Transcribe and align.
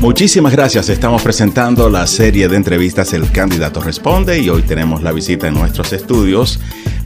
Muchísimas 0.00 0.52
gracias. 0.52 0.88
Estamos 0.88 1.22
presentando 1.22 1.90
la 1.90 2.06
serie 2.06 2.46
de 2.46 2.54
entrevistas 2.54 3.12
El 3.14 3.30
Candidato 3.32 3.80
Responde 3.80 4.38
y 4.38 4.48
hoy 4.48 4.62
tenemos 4.62 5.02
la 5.02 5.10
visita 5.10 5.48
en 5.48 5.54
nuestros 5.54 5.92
estudios 5.92 6.60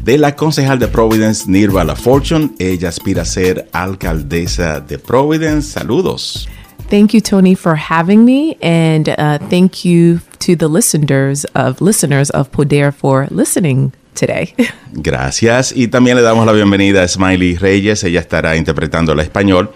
de 0.05 0.19
la 0.19 0.37
concejal 0.37 0.79
de 0.79 0.89
Providence, 0.89 1.51
Nirva 1.51 1.85
La 1.85 1.97
Fortune. 1.97 2.51
Ella 2.59 2.91
aspira 2.91 3.23
a 3.23 3.25
ser 3.25 3.67
alcaldesa 3.73 4.81
de 4.81 4.99
Providence. 4.99 5.73
Saludos. 5.73 6.47
Thank 6.91 7.13
you, 7.15 7.23
Tony, 7.23 7.55
for 7.55 7.77
having 7.77 8.27
me, 8.27 8.59
and 8.61 9.09
uh, 9.09 9.39
thank 9.49 9.87
you 9.87 10.21
to 10.41 10.55
the 10.55 10.69
listeners 10.69 11.47
of 11.55 11.81
listeners 11.81 12.29
of 12.31 12.51
Poder 12.51 12.93
for 12.93 13.27
listening 13.31 13.93
today. 14.15 14.55
Gracias. 14.93 15.73
Y 15.75 15.89
también 15.89 16.17
le 16.17 16.23
damos 16.23 16.45
la 16.45 16.53
bienvenida 16.53 17.03
a 17.03 17.09
Smiley 17.09 17.57
Reyes. 17.57 18.05
Ella 18.05 18.21
estará 18.21 18.55
interpretando 18.55 19.13
al 19.13 19.21
español 19.21 19.73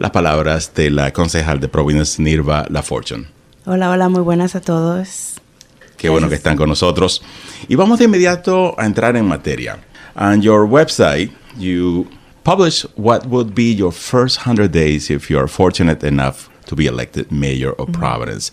las 0.00 0.12
palabras 0.12 0.72
de 0.74 0.90
la 0.90 1.12
concejal 1.12 1.60
de 1.60 1.68
Providence, 1.68 2.22
Nirva 2.22 2.64
La 2.70 2.82
Fortune. 2.82 3.26
Hola, 3.66 3.90
hola, 3.90 4.08
muy 4.08 4.22
buenas 4.22 4.54
a 4.54 4.62
todos. 4.62 5.34
Qué 5.98 6.08
bueno 6.08 6.30
que 6.30 6.36
están 6.36 6.56
con 6.56 6.70
nosotros. 6.70 7.22
Y 7.68 7.74
vamos 7.74 7.98
de 7.98 8.06
inmediato 8.06 8.74
a 8.80 8.86
entrar 8.86 9.14
en 9.16 9.26
materia. 9.26 9.78
On 10.16 10.40
your 10.40 10.66
website, 10.66 11.30
you 11.58 12.06
publish 12.44 12.86
what 12.96 13.26
would 13.26 13.54
be 13.54 13.74
your 13.74 13.92
first 13.92 14.38
100 14.38 14.72
days 14.72 15.10
if 15.10 15.28
you're 15.28 15.46
fortunate 15.46 16.02
enough 16.02 16.48
to 16.64 16.74
be 16.74 16.86
elected 16.86 17.30
mayor 17.30 17.74
of 17.78 17.92
Providence. 17.92 18.52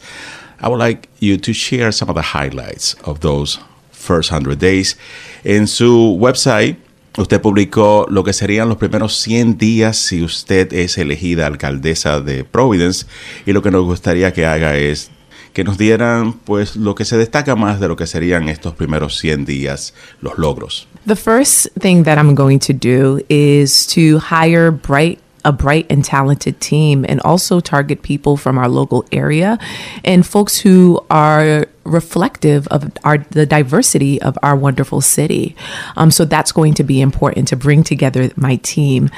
I 0.60 0.68
would 0.68 0.80
like 0.80 1.08
you 1.22 1.38
to 1.38 1.54
share 1.54 1.94
some 1.94 2.10
of 2.10 2.16
the 2.16 2.38
highlights 2.38 2.96
of 3.06 3.22
those 3.22 3.58
first 3.92 4.32
100 4.32 4.60
days. 4.60 4.98
En 5.46 5.66
su 5.68 6.18
website, 6.20 6.76
usted 7.18 7.42
publicó 7.42 8.06
lo 8.10 8.24
que 8.24 8.34
serían 8.34 8.70
los 8.70 8.78
primeros 8.78 9.18
100 9.20 9.58
días 9.58 9.98
si 9.98 10.24
usted 10.24 10.72
es 10.74 10.98
elegida 10.98 11.48
alcaldesa 11.48 12.22
de 12.22 12.44
Providence 12.44 13.06
y 13.46 13.54
lo 13.54 13.62
que 13.62 13.72
nos 13.72 13.84
gustaría 13.84 14.34
que 14.34 14.46
haga 14.46 14.78
es 14.78 15.12
que 15.54 15.64
nos 15.64 15.78
dieran 15.78 16.34
pues 16.34 16.76
lo 16.76 16.94
que 16.94 17.04
se 17.04 17.18
destaca 17.18 17.56
más 17.56 17.80
de 17.80 17.88
lo 17.88 17.96
que 17.96 18.06
serían 18.06 18.48
estos 18.48 18.76
primeros 18.76 19.18
100 19.18 19.46
días, 19.46 19.96
los 20.22 20.38
logros. 20.38 20.88
The 21.08 21.16
first 21.16 21.68
thing 21.80 22.04
that 22.04 22.18
I'm 22.18 22.36
going 22.36 22.60
to 22.60 22.74
do 22.74 23.22
is 23.28 23.88
to 23.96 24.20
hire 24.20 24.70
bright 24.72 25.20
a 25.48 25.52
bright 25.54 25.86
and 25.90 26.04
talented 26.04 26.60
team 26.60 27.06
and 27.08 27.22
also 27.22 27.62
target 27.62 28.02
people 28.02 28.36
from 28.36 28.58
our 28.58 28.68
local 28.68 29.06
area 29.14 29.58
and 30.04 30.28
folks 30.28 30.60
who 30.60 31.00
are 31.10 31.66
reflective 31.86 32.68
of 32.68 32.92
our 33.06 33.20
the 33.30 33.46
diversity 33.46 34.22
of 34.22 34.38
our 34.44 34.58
wonderful 34.58 35.00
city. 35.00 35.56
Um, 35.96 36.12
so 36.12 36.26
that's 36.26 36.52
going 36.52 36.74
to 36.74 36.84
be 36.84 37.00
important 37.00 37.48
to 37.48 37.56
bring 37.56 37.82
together 37.82 38.30
my 38.36 38.58
team. 38.58 39.10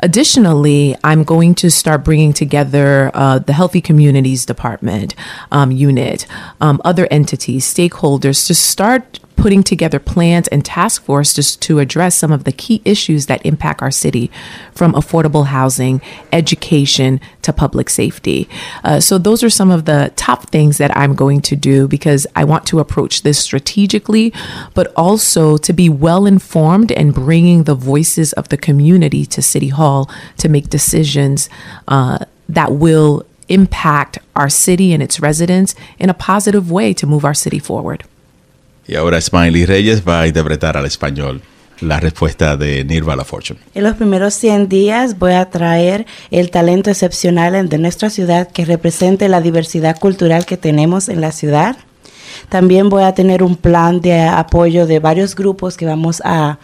Additionally, 0.00 0.96
I'm 1.04 1.22
going 1.22 1.54
to 1.56 1.70
start 1.70 2.04
bringing 2.04 2.32
together 2.32 3.12
uh, 3.14 3.38
the 3.38 3.52
Healthy 3.52 3.80
Communities 3.80 4.44
Department 4.44 5.14
um, 5.52 5.70
unit, 5.70 6.26
um, 6.60 6.80
other 6.84 7.06
entities, 7.12 7.72
stakeholders 7.72 8.44
to 8.48 8.54
start 8.54 9.19
putting 9.40 9.62
together 9.62 9.98
plans 9.98 10.48
and 10.48 10.62
task 10.66 11.02
forces 11.02 11.56
to 11.56 11.78
address 11.78 12.14
some 12.14 12.30
of 12.30 12.44
the 12.44 12.52
key 12.52 12.82
issues 12.84 13.24
that 13.24 13.44
impact 13.44 13.80
our 13.80 13.90
city, 13.90 14.30
from 14.72 14.92
affordable 14.92 15.46
housing, 15.46 16.02
education 16.30 17.18
to 17.40 17.50
public 17.50 17.88
safety. 17.88 18.46
Uh, 18.84 19.00
so, 19.00 19.16
those 19.16 19.42
are 19.42 19.48
some 19.48 19.70
of 19.70 19.86
the 19.86 20.12
top 20.14 20.50
things 20.50 20.76
that 20.76 20.94
I'm 20.94 21.14
going 21.14 21.40
to 21.40 21.56
do 21.56 21.88
because 21.88 22.26
I 22.36 22.44
want 22.44 22.66
to 22.66 22.80
approach 22.80 23.22
this 23.22 23.38
strategically, 23.38 24.30
but 24.74 24.92
also 24.94 25.56
to 25.56 25.72
be 25.72 25.88
well 25.88 26.26
informed 26.26 26.92
and 26.92 27.14
bringing 27.14 27.64
the 27.64 27.74
voices 27.74 28.34
of 28.34 28.50
the 28.50 28.58
community 28.58 29.24
to 29.24 29.40
City 29.40 29.68
Hall 29.68 30.10
to 30.36 30.50
make 30.50 30.68
decisions 30.68 31.48
uh, 31.88 32.26
that 32.46 32.72
will 32.72 33.24
impact 33.48 34.18
our 34.36 34.50
city 34.50 34.92
and 34.92 35.02
its 35.02 35.18
residents 35.18 35.74
in 35.98 36.10
a 36.10 36.14
positive 36.14 36.70
way 36.70 36.92
to 36.92 37.06
move 37.06 37.24
our 37.24 37.34
city 37.34 37.58
forward. 37.58 38.04
Y 38.90 38.96
ahora 38.96 39.20
Smiley 39.20 39.66
Reyes 39.66 40.02
va 40.02 40.22
a 40.22 40.26
interpretar 40.26 40.76
al 40.76 40.84
español 40.84 41.42
la 41.80 42.00
respuesta 42.00 42.56
de 42.56 42.84
Nirva 42.84 43.14
La 43.14 43.24
Fortune. 43.24 43.60
En 43.72 43.84
los 43.84 43.94
primeros 43.94 44.34
100 44.34 44.68
días 44.68 45.16
voy 45.16 45.34
a 45.34 45.48
traer 45.48 46.06
el 46.32 46.50
talento 46.50 46.90
excepcional 46.90 47.68
de 47.68 47.78
nuestra 47.78 48.10
ciudad 48.10 48.50
que 48.50 48.64
represente 48.64 49.28
la 49.28 49.40
diversidad 49.40 49.96
cultural 49.96 50.44
que 50.44 50.56
tenemos 50.56 51.08
en 51.08 51.20
la 51.20 51.30
ciudad. 51.30 51.76
También 52.48 52.88
voy 52.88 53.04
a 53.04 53.14
tener 53.14 53.44
un 53.44 53.54
plan 53.54 54.00
de 54.00 54.22
apoyo 54.22 54.88
de 54.88 54.98
varios 54.98 55.36
grupos 55.36 55.76
que 55.76 55.86
vamos 55.86 56.20
a 56.24 56.58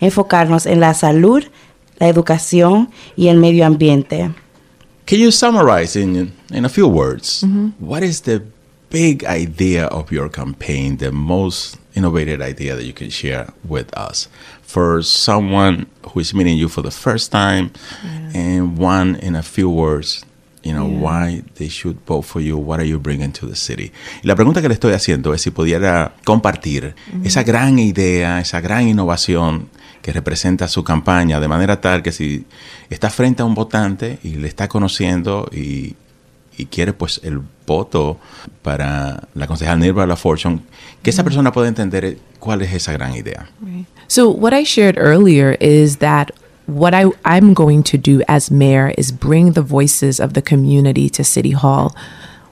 enfocarnos 0.00 0.66
en 0.66 0.80
la 0.80 0.92
salud, 0.92 1.42
la 1.98 2.08
educación 2.08 2.90
y 3.16 3.28
el 3.28 3.38
medio 3.38 3.64
ambiente. 3.64 4.30
Can 5.06 5.18
you 5.18 5.32
summarize 5.32 5.98
in, 5.98 6.30
in 6.52 6.66
a 6.66 6.68
few 6.68 6.86
words 6.86 7.42
what 7.78 8.02
is 8.02 8.20
the 8.20 8.42
big 8.90 9.24
idea 9.24 9.86
of 9.86 10.12
your 10.12 10.28
campaign, 10.28 10.98
the 10.98 11.10
most 11.10 11.79
innovative 11.94 12.40
idea 12.40 12.76
that 12.76 12.84
you 12.84 12.92
can 12.92 13.10
share 13.10 13.52
with 13.68 13.92
us. 13.96 14.28
For 14.62 15.02
someone 15.02 15.86
who 16.12 16.20
is 16.20 16.32
meeting 16.34 16.56
you 16.56 16.68
for 16.68 16.82
the 16.82 16.90
first 16.90 17.32
time 17.32 17.72
and 18.34 18.78
one 18.78 19.16
in 19.16 19.34
a 19.34 19.42
few 19.42 19.68
words 19.68 20.24
you 20.62 20.72
know 20.72 20.84
why 20.84 21.42
they 21.56 21.68
should 21.68 21.96
vote 22.06 22.22
for 22.22 22.40
you 22.40 22.56
what 22.56 22.78
are 22.78 22.84
you 22.84 22.98
bringing 22.98 23.32
to 23.32 23.46
the 23.46 23.56
city 23.56 23.92
y 24.22 24.26
la 24.26 24.34
pregunta 24.34 24.60
que 24.60 24.68
le 24.68 24.74
estoy 24.74 24.92
haciendo 24.92 25.32
es 25.32 25.40
si 25.40 25.50
pudiera 25.50 26.12
compartir 26.24 26.94
esa 27.24 27.42
gran 27.42 27.78
idea 27.78 28.40
esa 28.40 28.60
gran 28.60 28.86
innovación 28.86 29.70
que 30.02 30.12
representa 30.12 30.68
su 30.68 30.84
campaña 30.84 31.40
de 31.40 31.48
manera 31.48 31.80
tal 31.80 32.02
que 32.02 32.12
si 32.12 32.44
está 32.90 33.08
frente 33.08 33.42
a 33.42 33.46
un 33.46 33.54
votante 33.54 34.18
y 34.22 34.34
le 34.34 34.48
está 34.48 34.68
conociendo 34.68 35.48
y 35.50 35.94
y 36.60 36.66
quiere 36.66 36.92
pues 36.92 37.20
el 37.24 37.40
voto 37.66 38.18
para 38.62 39.28
la 39.34 39.46
concejal 39.46 39.78
Nirva 39.80 40.06
La 40.06 40.16
Fortune, 40.16 40.60
que 41.02 41.10
esa 41.10 41.24
persona 41.24 41.52
pueda 41.52 41.68
entender 41.68 42.18
cuál 42.38 42.62
es 42.62 42.72
esa 42.72 42.92
gran 42.92 43.14
idea. 43.14 43.48
So, 44.06 44.28
what 44.28 44.52
I 44.52 44.64
shared 44.64 44.98
earlier 44.98 45.56
is 45.60 45.98
that 45.98 46.32
what 46.66 46.94
I, 46.94 47.06
I'm 47.24 47.54
going 47.54 47.82
to 47.84 47.98
do 47.98 48.22
as 48.28 48.50
mayor 48.50 48.92
is 48.98 49.12
bring 49.12 49.52
the 49.52 49.62
voices 49.62 50.20
of 50.20 50.34
the 50.34 50.42
community 50.42 51.08
to 51.10 51.24
City 51.24 51.52
Hall. 51.52 51.94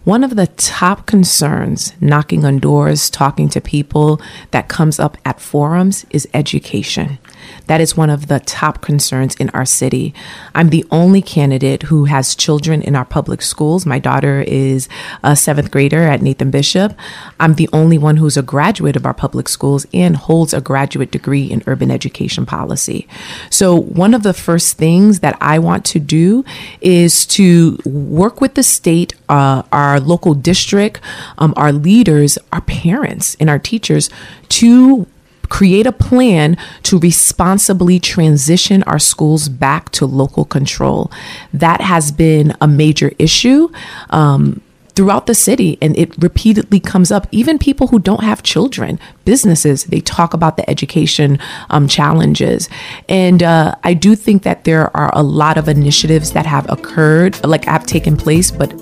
One 0.04 0.24
of 0.24 0.36
the 0.36 0.46
top 0.46 1.06
concerns 1.06 1.92
knocking 2.00 2.44
on 2.44 2.60
doors, 2.60 3.10
talking 3.10 3.48
to 3.50 3.60
people 3.60 4.20
that 4.52 4.68
comes 4.68 4.98
up 4.98 5.18
at 5.24 5.40
forums 5.40 6.06
is 6.10 6.26
education. 6.32 7.18
That 7.66 7.80
is 7.80 7.96
one 7.96 8.10
of 8.10 8.28
the 8.28 8.40
top 8.40 8.80
concerns 8.80 9.34
in 9.36 9.50
our 9.50 9.64
city. 9.64 10.14
I'm 10.54 10.70
the 10.70 10.84
only 10.90 11.22
candidate 11.22 11.84
who 11.84 12.06
has 12.06 12.34
children 12.34 12.82
in 12.82 12.96
our 12.96 13.04
public 13.04 13.42
schools. 13.42 13.84
My 13.84 13.98
daughter 13.98 14.42
is 14.46 14.88
a 15.22 15.36
seventh 15.36 15.70
grader 15.70 16.02
at 16.04 16.22
Nathan 16.22 16.50
Bishop. 16.50 16.94
I'm 17.38 17.54
the 17.54 17.68
only 17.72 17.98
one 17.98 18.16
who's 18.16 18.36
a 18.36 18.42
graduate 18.42 18.96
of 18.96 19.04
our 19.04 19.14
public 19.14 19.48
schools 19.48 19.86
and 19.92 20.16
holds 20.16 20.54
a 20.54 20.60
graduate 20.60 21.10
degree 21.10 21.44
in 21.44 21.62
urban 21.66 21.90
education 21.90 22.46
policy. 22.46 23.06
So, 23.50 23.74
one 23.76 24.14
of 24.14 24.22
the 24.22 24.34
first 24.34 24.76
things 24.76 25.20
that 25.20 25.36
I 25.40 25.58
want 25.58 25.84
to 25.86 25.98
do 25.98 26.44
is 26.80 27.26
to 27.26 27.78
work 27.84 28.40
with 28.40 28.54
the 28.54 28.62
state, 28.62 29.14
uh, 29.28 29.62
our 29.72 30.00
local 30.00 30.34
district, 30.34 31.00
um, 31.38 31.52
our 31.56 31.72
leaders, 31.72 32.38
our 32.52 32.62
parents, 32.62 33.36
and 33.40 33.50
our 33.50 33.58
teachers 33.58 34.10
to 34.48 35.06
create 35.48 35.86
a 35.86 35.92
plan 35.92 36.56
to 36.84 36.98
responsibly 36.98 37.98
transition 37.98 38.82
our 38.84 38.98
schools 38.98 39.48
back 39.48 39.90
to 39.90 40.06
local 40.06 40.44
control. 40.44 41.10
That 41.52 41.80
has 41.80 42.12
been 42.12 42.54
a 42.60 42.68
major 42.68 43.12
issue. 43.18 43.68
Um, 44.10 44.62
throughout 44.98 45.28
the 45.28 45.34
city 45.34 45.78
and 45.80 45.96
it 45.96 46.12
repeatedly 46.20 46.80
comes 46.80 47.12
up 47.12 47.28
even 47.30 47.56
people 47.56 47.86
who 47.86 48.00
don't 48.00 48.24
have 48.24 48.42
children 48.42 48.98
businesses 49.24 49.84
they 49.84 50.00
talk 50.00 50.34
about 50.34 50.56
the 50.56 50.68
education 50.68 51.38
um, 51.70 51.86
challenges 51.86 52.68
and 53.08 53.40
uh, 53.44 53.72
i 53.84 53.94
do 53.94 54.16
think 54.16 54.42
that 54.42 54.64
there 54.64 54.96
are 54.96 55.12
a 55.14 55.22
lot 55.22 55.56
of 55.56 55.68
initiatives 55.68 56.32
that 56.32 56.46
have 56.46 56.68
occurred 56.68 57.38
like 57.46 57.64
have 57.64 57.86
taken 57.86 58.16
place 58.16 58.50
but 58.50 58.72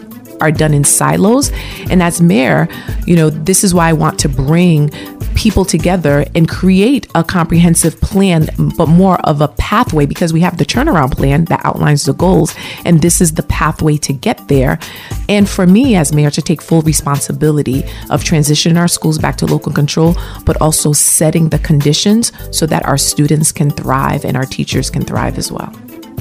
are 0.41 0.50
done 0.50 0.75
in 0.75 0.85
silos. 0.85 1.50
And 1.91 2.03
as 2.03 2.21
mayor, 2.21 2.69
you 3.06 3.17
know, 3.17 3.31
this 3.31 3.65
is 3.65 3.75
why 3.75 3.88
I 3.88 3.93
want 3.93 4.19
to 4.21 4.29
bring 4.29 4.91
people 5.37 5.65
together 5.65 6.25
and 6.35 6.49
create 6.49 7.06
a 7.15 7.23
comprehensive 7.23 8.00
plan, 8.00 8.49
but 8.77 8.88
more 8.88 9.21
of 9.21 9.41
a 9.41 9.49
pathway 9.49 10.06
because 10.06 10.33
we 10.33 10.41
have 10.41 10.56
the 10.56 10.65
turnaround 10.65 11.12
plan 11.12 11.44
that 11.47 11.61
outlines 11.65 12.05
the 12.05 12.15
goals. 12.15 12.55
And 12.85 13.03
this 13.03 13.21
is 13.21 13.35
the 13.35 13.43
pathway 13.44 13.99
to 13.99 14.12
get 14.12 14.49
there. 14.49 14.79
And 15.29 15.49
for 15.49 15.67
me 15.67 15.94
as 15.94 16.12
mayor 16.12 16.31
to 16.31 16.43
take 16.43 16.62
full 16.62 16.83
responsibility 16.83 17.85
of 18.11 18.25
transitioning 18.25 18.79
our 18.79 18.88
schools 18.88 19.19
back 19.19 19.37
to 19.37 19.47
local 19.47 19.73
control, 19.73 20.17
but 20.44 20.61
also 20.61 20.93
setting 20.93 21.50
the 21.50 21.59
conditions 21.59 22.33
so 22.50 22.67
that 22.67 22.85
our 22.87 22.99
students 22.99 23.53
can 23.53 23.71
thrive 23.71 24.25
and 24.25 24.37
our 24.37 24.47
teachers 24.47 24.91
can 24.91 25.05
thrive 25.05 25.38
as 25.38 25.53
well. 25.53 25.73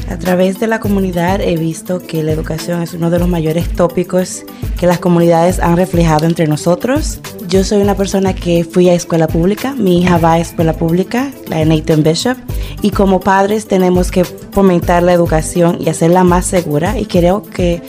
A 0.09 0.17
través 0.17 0.59
de 0.59 0.67
la 0.67 0.79
comunidad 0.79 1.41
he 1.41 1.57
visto 1.57 1.99
que 1.99 2.21
la 2.23 2.31
educación 2.31 2.81
es 2.81 2.93
uno 2.93 3.09
de 3.09 3.17
los 3.19 3.27
mayores 3.27 3.69
tópicos 3.73 4.43
que 4.79 4.85
las 4.87 4.99
comunidades 4.99 5.59
han 5.59 5.77
reflejado 5.77 6.25
entre 6.25 6.47
nosotros. 6.47 7.19
Yo 7.47 7.63
soy 7.63 7.81
una 7.81 7.95
persona 7.95 8.33
que 8.35 8.63
fui 8.63 8.87
a 8.89 8.93
escuela 8.93 9.27
pública, 9.27 9.73
mi 9.73 10.01
hija 10.01 10.17
va 10.17 10.33
a 10.33 10.39
escuela 10.39 10.73
pública, 10.73 11.31
la 11.47 11.57
de 11.57 11.65
Nathan 11.65 12.03
Bishop, 12.03 12.37
y 12.81 12.91
como 12.91 13.19
padres 13.19 13.67
tenemos 13.67 14.11
que 14.11 14.25
fomentar 14.25 15.01
la 15.03 15.13
educación 15.13 15.77
y 15.79 15.89
hacerla 15.89 16.23
más 16.23 16.45
segura 16.45 16.99
y 16.99 17.05
creo 17.05 17.41
que 17.43 17.81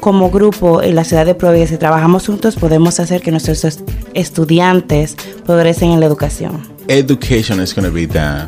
como 0.00 0.30
grupo 0.30 0.80
en 0.80 0.94
la 0.94 1.02
ciudad 1.04 1.26
de 1.26 1.34
Providence, 1.34 1.74
si 1.74 1.78
trabajamos 1.78 2.26
juntos, 2.26 2.54
podemos 2.54 3.00
hacer 3.00 3.20
que 3.20 3.30
nuestros 3.32 3.64
est- 3.64 3.80
estudiantes 4.14 5.16
progresen 5.44 5.90
en 5.90 6.00
la 6.00 6.06
educación. 6.06 6.62
Education 6.86 7.60
is 7.60 7.74
going 7.74 7.84
to 7.86 7.92
be 7.92 8.06
the 8.06 8.46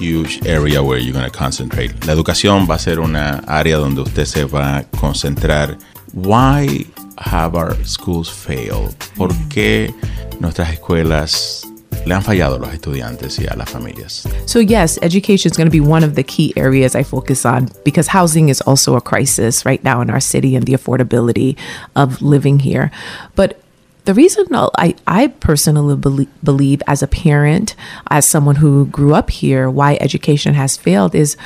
huge 0.00 0.40
area 0.46 0.82
where 0.82 0.98
you're 0.98 1.12
going 1.12 1.30
to 1.30 1.36
concentrate. 1.36 1.92
La 2.06 2.12
educación 2.12 2.66
va 2.68 2.74
a 2.74 2.78
ser 2.78 2.98
una 3.00 3.42
área 3.46 3.76
donde 3.76 4.02
usted 4.02 4.24
se 4.24 4.44
va 4.44 4.78
a 4.78 4.84
concentrar. 4.84 5.78
Why 6.12 6.86
have 7.18 7.54
our 7.56 7.74
schools 7.84 8.30
failed? 8.30 8.94
¿Por 9.16 9.32
qué 9.48 9.94
nuestras 10.40 10.72
escuelas 10.72 11.62
le 12.06 12.14
han 12.14 12.22
fallado 12.22 12.56
a 12.56 12.58
los 12.58 12.72
estudiantes 12.72 13.38
y 13.38 13.46
a 13.46 13.56
las 13.56 13.70
familias? 13.70 14.26
So, 14.46 14.60
yes, 14.60 14.98
education 15.02 15.50
is 15.50 15.56
going 15.56 15.68
to 15.68 15.72
be 15.72 15.80
one 15.80 16.04
of 16.04 16.14
the 16.14 16.24
key 16.24 16.52
areas 16.56 16.94
I 16.94 17.02
focus 17.02 17.44
on 17.44 17.68
because 17.84 18.08
housing 18.08 18.48
is 18.48 18.60
also 18.62 18.96
a 18.96 19.00
crisis 19.00 19.64
right 19.64 19.82
now 19.82 20.00
in 20.00 20.10
our 20.10 20.20
city 20.20 20.56
and 20.56 20.66
the 20.66 20.74
affordability 20.74 21.56
of 21.94 22.20
living 22.20 22.58
here. 22.58 22.90
But 23.36 23.63
the 24.04 24.14
reason 24.14 24.46
I, 24.52 24.94
I 25.06 25.28
personally 25.28 25.96
belie- 25.96 26.28
believe, 26.42 26.82
as 26.86 27.02
a 27.02 27.06
parent, 27.06 27.74
as 28.10 28.26
someone 28.26 28.56
who 28.56 28.86
grew 28.86 29.14
up 29.14 29.30
here, 29.30 29.70
why 29.70 29.96
education 30.00 30.54
has 30.54 30.76
failed 30.76 31.14
is, 31.14 31.36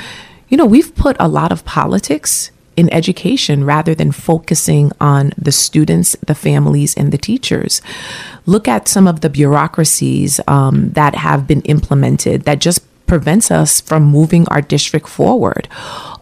you 0.48 0.56
know, 0.56 0.66
we've 0.66 0.94
put 0.94 1.16
a 1.20 1.28
lot 1.28 1.52
of 1.52 1.64
politics 1.64 2.50
in 2.76 2.92
education 2.92 3.64
rather 3.64 3.94
than 3.94 4.12
focusing 4.12 4.92
on 5.00 5.32
the 5.36 5.50
students, 5.50 6.16
the 6.26 6.34
families, 6.34 6.96
and 6.96 7.12
the 7.12 7.18
teachers. 7.18 7.82
Look 8.46 8.68
at 8.68 8.86
some 8.86 9.08
of 9.08 9.20
the 9.20 9.30
bureaucracies 9.30 10.40
um, 10.46 10.90
that 10.90 11.16
have 11.16 11.46
been 11.46 11.62
implemented 11.62 12.42
that 12.42 12.60
just 12.60 12.80
prevents 13.06 13.50
us 13.50 13.80
from 13.80 14.04
moving 14.04 14.46
our 14.48 14.60
district 14.60 15.08
forward. 15.08 15.66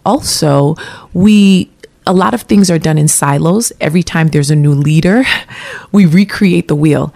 Also, 0.07 0.77
we 1.13 1.71
a 2.07 2.13
lot 2.13 2.35
of 2.35 2.43
things 2.43 2.71
are 2.71 2.79
done 2.79 2.99
in 2.99 3.09
silos. 3.09 3.73
Every 3.81 4.03
time 4.03 4.29
there's 4.29 4.51
a 4.51 4.57
new 4.57 4.73
leader, 4.73 5.25
we 5.93 6.07
recreate 6.07 6.69
the 6.69 6.77
wheel. 6.77 7.13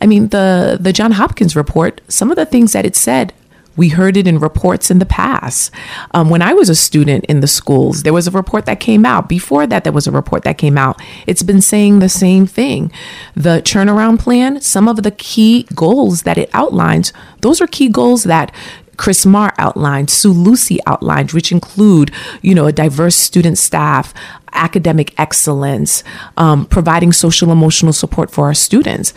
I 0.00 0.06
mean, 0.06 0.28
the 0.28 0.76
the 0.80 0.92
John 0.92 1.12
Hopkins 1.12 1.56
report, 1.56 2.00
some 2.08 2.30
of 2.30 2.36
the 2.36 2.46
things 2.46 2.72
that 2.72 2.84
it 2.84 2.94
said, 2.94 3.32
we 3.76 3.88
heard 3.88 4.16
it 4.16 4.26
in 4.26 4.38
reports 4.38 4.90
in 4.90 4.98
the 4.98 5.06
past. 5.06 5.72
Um, 6.12 6.30
when 6.30 6.42
I 6.42 6.54
was 6.54 6.68
a 6.68 6.74
student 6.74 7.24
in 7.24 7.40
the 7.40 7.46
schools, 7.46 8.02
there 8.02 8.12
was 8.12 8.26
a 8.26 8.30
report 8.30 8.66
that 8.66 8.80
came 8.80 9.04
out. 9.04 9.28
Before 9.28 9.66
that, 9.66 9.84
there 9.84 9.92
was 9.92 10.06
a 10.06 10.12
report 10.12 10.44
that 10.44 10.58
came 10.58 10.78
out. 10.78 11.00
It's 11.26 11.42
been 11.42 11.60
saying 11.60 11.98
the 11.98 12.08
same 12.08 12.46
thing. 12.46 12.92
The 13.34 13.62
turnaround 13.64 14.20
plan, 14.20 14.60
some 14.60 14.88
of 14.88 15.02
the 15.02 15.10
key 15.10 15.66
goals 15.74 16.22
that 16.22 16.38
it 16.38 16.50
outlines, 16.52 17.12
those 17.40 17.60
are 17.60 17.66
key 17.66 17.88
goals 17.88 18.24
that 18.24 18.54
Chris 18.96 19.26
Maher 19.26 19.52
outlined, 19.58 20.10
Sue 20.10 20.32
Lusi 20.32 20.78
outlined, 20.86 21.32
which 21.32 21.52
include, 21.52 22.10
you 22.42 22.54
know, 22.54 22.66
a 22.66 22.72
diverse 22.72 23.16
student 23.16 23.58
staff, 23.58 24.14
academic 24.52 25.12
excellence, 25.18 26.04
um, 26.36 26.66
providing 26.66 27.12
social 27.12 27.50
emotional 27.50 27.92
support 27.92 28.30
for 28.30 28.46
our 28.46 28.54
students. 28.54 29.12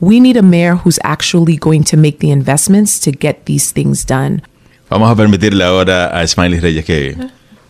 We 0.00 0.18
need 0.20 0.36
a 0.36 0.42
mayor 0.42 0.76
who's 0.76 0.98
actually 1.04 1.56
going 1.56 1.84
to 1.84 1.96
make 1.96 2.20
the 2.20 2.30
investments 2.30 2.98
to 3.00 3.12
get 3.12 3.44
these 3.44 3.72
things 3.72 4.04
done. 4.04 4.42
Vamos 4.88 5.10
a 5.10 5.14
permitirle 5.14 5.62
ahora 5.62 6.20
a 6.20 6.26
Smiley 6.26 6.58
Reyes 6.58 6.84
que 6.84 7.16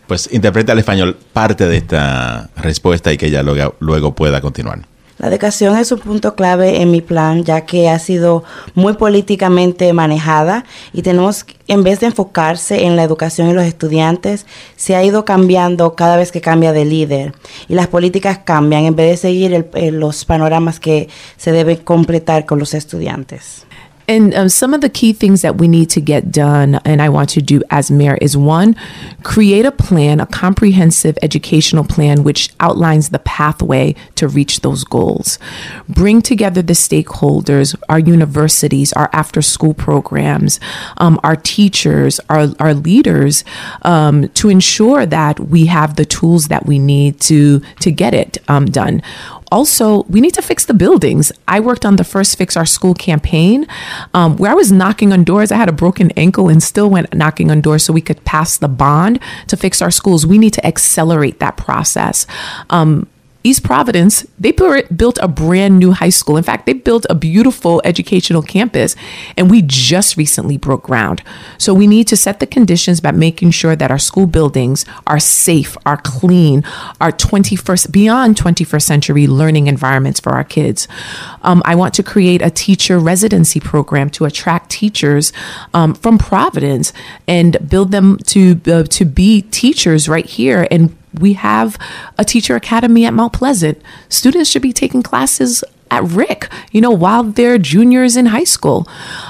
pues 0.07 0.29
interprete 0.33 0.73
al 0.73 0.79
español 0.79 1.17
parte 1.33 1.67
de 1.67 1.77
esta 1.77 2.51
respuesta 2.57 3.13
y 3.13 3.17
que 3.17 3.27
ella 3.27 3.43
luego, 3.43 3.77
luego 3.81 4.15
pueda 4.15 4.41
continuar. 4.41 4.90
La 5.21 5.29
educación 5.29 5.77
es 5.77 5.93
un 5.93 5.99
punto 5.99 6.35
clave 6.35 6.81
en 6.81 6.91
mi 6.91 7.03
plan, 7.03 7.45
ya 7.45 7.67
que 7.67 7.91
ha 7.91 7.99
sido 7.99 8.43
muy 8.75 8.95
políticamente 8.95 9.93
manejada 9.93 10.65
y 10.95 11.03
tenemos, 11.03 11.45
en 11.69 11.83
vez 11.85 12.01
de 12.01 12.07
enfocarse 12.07 12.87
en 12.87 12.97
la 12.97 13.03
educación 13.03 13.51
y 13.51 13.53
los 13.53 13.65
estudiantes, 13.65 14.47
se 14.77 14.97
ha 14.97 15.05
ido 15.05 15.27
cambiando 15.27 15.95
cada 15.95 16.17
vez 16.17 16.33
que 16.33 16.41
cambia 16.41 16.73
de 16.73 16.87
líder 16.87 17.35
y 17.69 17.75
las 17.75 17.89
políticas 17.89 18.39
cambian 18.39 18.85
en 18.87 18.97
vez 18.97 19.11
de 19.11 19.17
seguir 19.19 19.53
el- 19.53 19.69
eh, 19.75 19.91
los 19.91 20.25
panoramas 20.25 20.81
que 20.81 21.11
se 21.37 21.53
deben 21.53 21.77
completar 21.77 22.47
con 22.47 22.59
los 22.59 22.73
estudiantes. 22.73 23.67
And 24.09 24.35
um, 24.35 24.49
some 24.49 24.75
of 24.75 24.81
the 24.81 24.89
key 24.89 25.13
things 25.13 25.43
that 25.43 25.59
we 25.59 25.69
need 25.69 25.89
to 25.91 26.01
get 26.01 26.33
done, 26.33 26.77
and 26.85 27.01
I 27.01 27.09
want 27.09 27.31
to 27.31 27.43
do 27.43 27.63
as 27.71 27.91
mayor, 27.91 28.17
is 28.21 28.37
one, 28.37 28.75
create 29.23 29.65
a 29.65 29.73
plan, 29.73 30.21
a 30.21 30.27
comprehensive 30.27 31.17
educational 31.23 31.85
plan 31.85 32.25
which 32.25 32.51
outlines 32.59 33.11
the 33.11 33.21
pathway 33.21 33.95
to 34.17 34.27
reach 34.27 34.61
those 34.61 34.85
goals. 34.85 35.39
Bring 35.89 36.23
together 36.23 36.63
the 36.63 36.73
stakeholders, 36.73 37.75
our 37.89 37.99
universities, 37.99 38.93
our 38.95 39.11
after 39.13 39.43
school 39.43 39.75
programs, 39.75 40.59
um, 40.97 41.21
our 41.23 41.37
teachers, 41.37 42.21
our, 42.29 42.49
our 42.59 42.75
leaders, 42.75 43.45
um, 43.83 44.29
to 44.31 44.49
ensure 44.49 45.07
that 45.07 45.39
we 45.39 45.67
have 45.67 45.97
the 45.97 46.05
tools 46.05 46.49
that 46.49 46.67
we 46.67 46.79
need 46.79 47.21
to, 47.21 47.61
to 47.81 47.93
get 47.93 48.15
it 48.15 48.39
um, 48.49 48.67
done 48.67 49.03
also 49.51 50.05
we 50.05 50.21
need 50.21 50.35
to 50.35 50.43
fix 50.43 50.65
the 50.65 50.75
buildings. 50.75 51.33
I 51.49 51.61
worked 51.61 51.85
on 51.85 51.97
the 51.97 52.05
first 52.05 52.37
fix 52.39 52.57
our 52.57 52.67
school 52.67 52.95
campaign 52.95 53.67
um, 54.15 54.37
where 54.37 54.51
i 54.51 54.55
was 54.55 54.71
knocking 54.73 55.13
on 55.13 55.25
doors. 55.25 55.53
I 55.53 55.57
had 55.57 55.69
a 55.69 55.73
broken 55.73 56.11
ankle 56.13 56.49
and 56.49 56.63
still 56.63 56.91
went 56.91 57.13
knocking 57.15 57.51
on 57.51 57.61
doors 57.61 57.85
so 57.85 57.93
we 57.93 58.01
could 58.01 58.25
pass 58.25 58.57
the 58.57 58.69
bond 58.69 59.21
to 59.49 59.57
fix 59.57 59.83
our 59.83 59.91
schools. 59.91 60.27
We 60.27 60.39
need 60.39 60.53
to 60.55 60.67
accelerate 60.67 61.39
that 61.41 61.57
process. 61.57 62.27
Um, 62.71 63.09
East 63.43 63.63
Providence, 63.63 64.27
they 64.39 64.53
built 64.53 65.19
a 65.23 65.29
brand 65.29 65.79
new 65.79 65.93
high 65.93 66.11
school. 66.11 66.37
In 66.37 66.43
fact, 66.43 66.67
they 66.67 66.75
built 66.75 67.07
a 67.09 67.15
beautiful 67.15 67.81
educational 67.85 68.43
campus, 68.43 68.95
and 69.37 69.51
we 69.51 69.63
just 69.63 70.19
recently 70.19 70.59
broke 70.59 70.83
ground. 70.83 71.23
So 71.57 71.73
we 71.73 71.87
need 71.87 72.07
to 72.09 72.17
set 72.17 72.41
the 72.41 72.47
conditions 72.47 73.01
by 73.01 73.13
making 73.13 73.53
sure 73.53 73.75
that 73.75 73.91
our 73.91 73.99
school 73.99 74.27
buildings 74.27 74.85
are 75.07 75.19
safe, 75.19 75.77
are 75.87 75.97
clean, 75.97 76.65
are 77.01 77.13
21st, 77.13 77.91
beyond 77.91 78.37
21st 78.37 78.83
century 78.83 79.27
learning 79.27 79.69
environments 79.69 80.21
for 80.21 80.33
our 80.33 80.45
kids. 80.45 80.87
Um, 81.41 81.63
I 81.65 81.75
want 81.75 81.95
to 81.95 82.03
create 82.03 82.43
a 82.43 82.51
teacher 82.51 82.99
residency 82.99 83.59
program 83.59 84.11
to 84.11 84.27
attract 84.27 84.71
teachers 84.71 85.33
um, 85.73 85.95
from 85.95 86.19
Providence 86.19 86.93
and 87.27 87.57
build 87.69 87.91
them 87.91 88.19
to 88.19 88.61
uh, 88.67 88.83
to 88.83 89.05
be 89.05 89.43
teachers 89.43 90.09
right 90.09 90.27
here 90.27 90.67
and 90.71 90.95
we 91.19 91.35
have 91.35 91.79
a 92.19 92.25
teacher 92.25 92.55
academy 92.55 93.05
at 93.05 93.15
Mount 93.15 93.33
Pleasant. 93.33 93.81
Students 94.09 94.51
should 94.51 94.63
be 94.63 94.73
taking 94.73 95.03
classes 95.03 95.65
at 95.91 96.05
RIC, 96.05 96.49
you 96.71 96.81
know, 96.81 96.91
while 96.91 97.25
they're 97.25 97.59
juniors 97.59 98.17
in 98.17 98.27
high 98.27 98.45
school. 98.45 98.87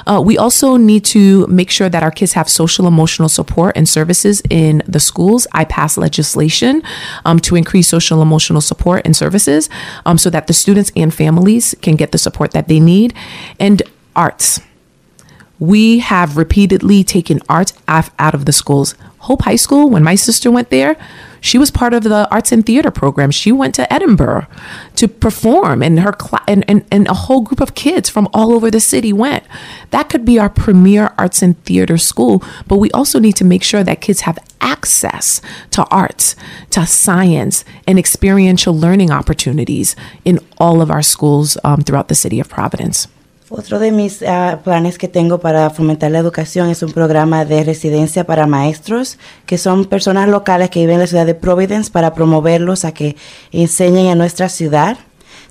Uh, 0.06 0.22
we 0.24 0.36
also 0.36 0.76
need 0.76 1.04
to 1.06 1.46
make 1.46 1.70
sure 1.70 1.88
that 1.88 2.02
our 2.02 2.10
kids 2.10 2.34
have 2.34 2.48
social 2.48 2.86
emotional 2.86 3.28
support 3.28 3.76
and 3.76 3.88
services 3.88 4.42
in 4.50 4.82
the 4.86 5.00
schools. 5.00 5.46
I 5.52 5.64
passed 5.64 5.96
legislation 5.96 6.82
um, 7.24 7.38
to 7.40 7.56
increase 7.56 7.88
social 7.88 8.20
emotional 8.20 8.60
support 8.60 9.02
and 9.06 9.16
services 9.16 9.70
um, 10.04 10.18
so 10.18 10.28
that 10.30 10.46
the 10.46 10.52
students 10.52 10.92
and 10.94 11.12
families 11.14 11.74
can 11.80 11.96
get 11.96 12.12
the 12.12 12.18
support 12.18 12.50
that 12.52 12.68
they 12.68 12.80
need. 12.80 13.14
And 13.58 13.82
arts. 14.14 14.60
We 15.58 15.98
have 15.98 16.36
repeatedly 16.36 17.04
taken 17.04 17.40
art 17.48 17.72
out 17.86 18.34
of 18.34 18.44
the 18.46 18.52
schools. 18.52 18.94
Hope 19.18 19.42
High 19.42 19.56
School, 19.56 19.90
when 19.90 20.02
my 20.02 20.14
sister 20.14 20.50
went 20.50 20.70
there, 20.70 20.96
she 21.40 21.58
was 21.58 21.70
part 21.70 21.94
of 21.94 22.02
the 22.02 22.28
arts 22.30 22.52
and 22.52 22.64
theater 22.64 22.90
program. 22.90 23.30
She 23.30 23.52
went 23.52 23.74
to 23.76 23.92
Edinburgh 23.92 24.46
to 24.96 25.08
perform, 25.08 25.82
and 25.82 26.00
her 26.00 26.14
cl- 26.20 26.42
and, 26.46 26.64
and, 26.68 26.84
and 26.90 27.08
a 27.08 27.14
whole 27.14 27.40
group 27.40 27.60
of 27.60 27.74
kids 27.74 28.08
from 28.08 28.28
all 28.32 28.52
over 28.52 28.70
the 28.70 28.80
city 28.80 29.12
went. 29.12 29.44
That 29.90 30.08
could 30.08 30.24
be 30.24 30.38
our 30.38 30.50
premier 30.50 31.14
arts 31.18 31.42
and 31.42 31.62
theater 31.64 31.98
school, 31.98 32.42
but 32.66 32.78
we 32.78 32.90
also 32.92 33.18
need 33.18 33.36
to 33.36 33.44
make 33.44 33.62
sure 33.62 33.82
that 33.84 34.00
kids 34.00 34.22
have 34.22 34.38
access 34.60 35.40
to 35.70 35.84
arts, 35.86 36.36
to 36.70 36.86
science, 36.86 37.64
and 37.86 37.98
experiential 37.98 38.76
learning 38.76 39.10
opportunities 39.10 39.96
in 40.24 40.38
all 40.58 40.82
of 40.82 40.90
our 40.90 41.02
schools 41.02 41.56
um, 41.64 41.80
throughout 41.80 42.08
the 42.08 42.14
city 42.14 42.40
of 42.40 42.48
Providence. 42.48 43.08
Otro 43.52 43.80
de 43.80 43.90
mis 43.90 44.22
ah, 44.22 44.60
planes 44.62 44.96
que 44.96 45.08
tengo 45.08 45.40
para 45.40 45.70
fomentar 45.70 46.12
la 46.12 46.20
educación 46.20 46.70
es 46.70 46.84
un 46.84 46.92
programa 46.92 47.44
de 47.44 47.64
residencia 47.64 48.22
para 48.22 48.46
maestros, 48.46 49.18
que 49.44 49.58
son 49.58 49.86
personas 49.86 50.28
locales 50.28 50.70
que 50.70 50.78
viven 50.78 50.94
en 50.94 51.00
la 51.00 51.06
ciudad 51.08 51.26
de 51.26 51.34
Providence 51.34 51.90
para 51.90 52.14
promoverlos 52.14 52.84
a 52.84 52.92
que 52.92 53.16
enseñen 53.50 54.06
en 54.06 54.18
nuestra 54.18 54.48
ciudad. 54.48 54.98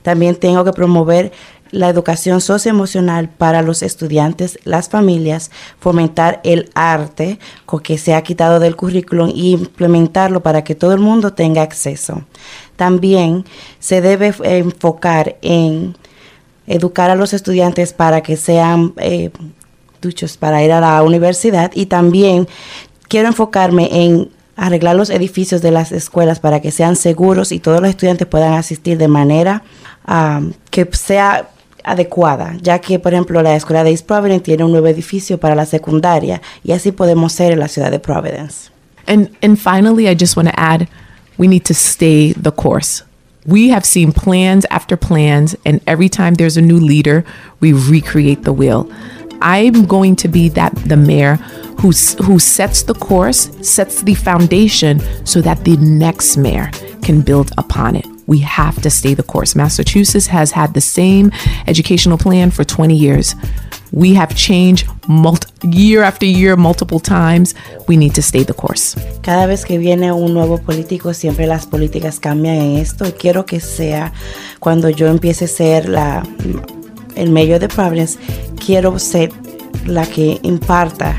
También 0.01 0.37
tengo 0.37 0.63
que 0.63 0.71
promover 0.71 1.33
la 1.71 1.89
educación 1.89 2.39
socioemocional 2.39 3.27
para 3.27 3.61
los 3.61 3.83
estudiantes, 3.83 4.59
las 4.63 4.87
familias, 4.87 5.51
fomentar 5.81 6.39
el 6.45 6.69
arte 6.75 7.37
que 7.83 7.97
se 7.97 8.15
ha 8.15 8.23
quitado 8.23 8.61
del 8.61 8.77
currículum 8.77 9.29
y 9.35 9.51
implementarlo 9.51 10.41
para 10.41 10.63
que 10.63 10.73
todo 10.73 10.93
el 10.93 10.99
mundo 11.01 11.33
tenga 11.33 11.63
acceso. 11.63 12.23
También 12.77 13.43
se 13.79 13.99
debe 13.99 14.33
enfocar 14.43 15.35
en 15.41 15.97
educar 16.69 17.09
a 17.09 17.15
los 17.15 17.33
estudiantes 17.33 17.93
para 17.93 18.21
que 18.21 18.37
sean 18.37 18.93
eh, 18.97 19.31
duchos 20.01 20.37
para 20.37 20.63
ir 20.63 20.71
a 20.71 20.79
la 20.79 21.03
universidad 21.03 21.71
y 21.73 21.87
también 21.87 22.47
quiero 23.07 23.27
enfocarme 23.27 23.89
en 23.91 24.29
arreglar 24.55 24.95
los 24.95 25.09
edificios 25.09 25.61
de 25.61 25.71
las 25.71 25.91
escuelas 25.91 26.39
para 26.39 26.61
que 26.61 26.71
sean 26.71 26.95
seguros 26.95 27.51
y 27.51 27.59
todos 27.59 27.81
los 27.81 27.89
estudiantes 27.89 28.27
puedan 28.27 28.53
asistir 28.53 28.97
de 28.97 29.07
manera 29.07 29.63
um, 30.07 30.53
que 30.69 30.87
sea 30.91 31.49
adecuada, 31.83 32.55
ya 32.61 32.79
que 32.79 32.99
por 32.99 33.13
ejemplo 33.13 33.41
la 33.41 33.55
escuela 33.55 33.83
de 33.83 33.91
East 33.91 34.05
Providence 34.05 34.43
tiene 34.43 34.63
un 34.63 34.71
nuevo 34.71 34.87
edificio 34.87 35.39
para 35.39 35.55
la 35.55 35.65
secundaria 35.65 36.41
y 36.63 36.73
así 36.73 36.91
podemos 36.91 37.33
ser 37.33 37.53
en 37.53 37.59
la 37.59 37.67
ciudad 37.67 37.89
de 37.89 37.99
Providence. 37.99 38.69
And 39.07 39.29
and 39.41 39.57
finally, 39.57 40.07
I 40.07 40.15
just 40.15 40.37
want 40.37 40.49
to 40.49 40.55
add, 40.55 40.87
we 41.37 41.47
need 41.47 41.63
to 41.63 41.73
stay 41.73 42.33
the 42.33 42.51
course. 42.51 43.03
We 43.49 43.69
have 43.69 43.85
seen 43.85 44.11
plans 44.11 44.65
after 44.69 44.95
plans, 44.95 45.55
and 45.65 45.81
every 45.87 46.09
time 46.09 46.35
there's 46.35 46.57
a 46.57 46.61
new 46.61 46.79
leader, 46.79 47.25
we 47.59 47.73
recreate 47.73 48.43
the 48.43 48.53
wheel. 48.53 48.91
I'm 49.41 49.85
going 49.85 50.15
to 50.17 50.27
be 50.27 50.49
that 50.49 50.75
the 50.75 50.97
mayor 50.97 51.35
who 51.81 51.91
who 52.23 52.39
sets 52.39 52.83
the 52.83 52.93
course, 52.93 53.49
sets 53.67 54.03
the 54.03 54.13
foundation, 54.13 54.99
so 55.25 55.41
that 55.41 55.63
the 55.63 55.77
next 55.77 56.37
mayor 56.37 56.69
can 57.01 57.21
build 57.21 57.51
upon 57.57 57.95
it. 57.95 58.05
We 58.27 58.39
have 58.39 58.81
to 58.83 58.89
stay 58.89 59.13
the 59.15 59.23
course. 59.23 59.55
Massachusetts 59.55 60.27
has 60.27 60.51
had 60.51 60.73
the 60.73 60.81
same 60.81 61.31
educational 61.65 62.17
plan 62.17 62.51
for 62.51 62.63
20 62.63 62.95
years. 62.95 63.33
We 63.91 64.15
have 64.15 64.35
changed 64.35 64.87
multi- 65.07 65.47
year 65.63 66.03
after 66.03 66.25
year, 66.25 66.55
multiple 66.55 66.99
times. 66.99 67.55
We 67.87 67.97
need 67.97 68.13
to 68.13 68.21
stay 68.21 68.43
the 68.43 68.53
course. 68.53 68.95
Cada 69.21 69.45
vez 69.47 69.65
que 69.65 69.77
viene 69.77 70.11
un 70.11 70.33
nuevo 70.33 70.57
político, 70.59 71.13
siempre 71.13 71.47
las 71.47 71.65
políticas 71.65 72.19
cambian 72.19 72.55
en 72.55 72.77
esto. 72.77 73.07
Y 73.07 73.11
quiero 73.13 73.45
que 73.45 73.59
sea 73.59 74.13
cuando 74.59 74.89
yo 74.89 75.07
empiece 75.07 75.45
a 75.45 75.47
ser 75.47 75.89
la, 75.89 76.23
el 77.15 77.31
medio 77.31 77.59
de 77.59 77.67
Providence, 77.67 78.19
quiero 78.63 78.97
ser 78.99 79.31
la 79.85 80.05
que 80.05 80.39
imparta 80.43 81.15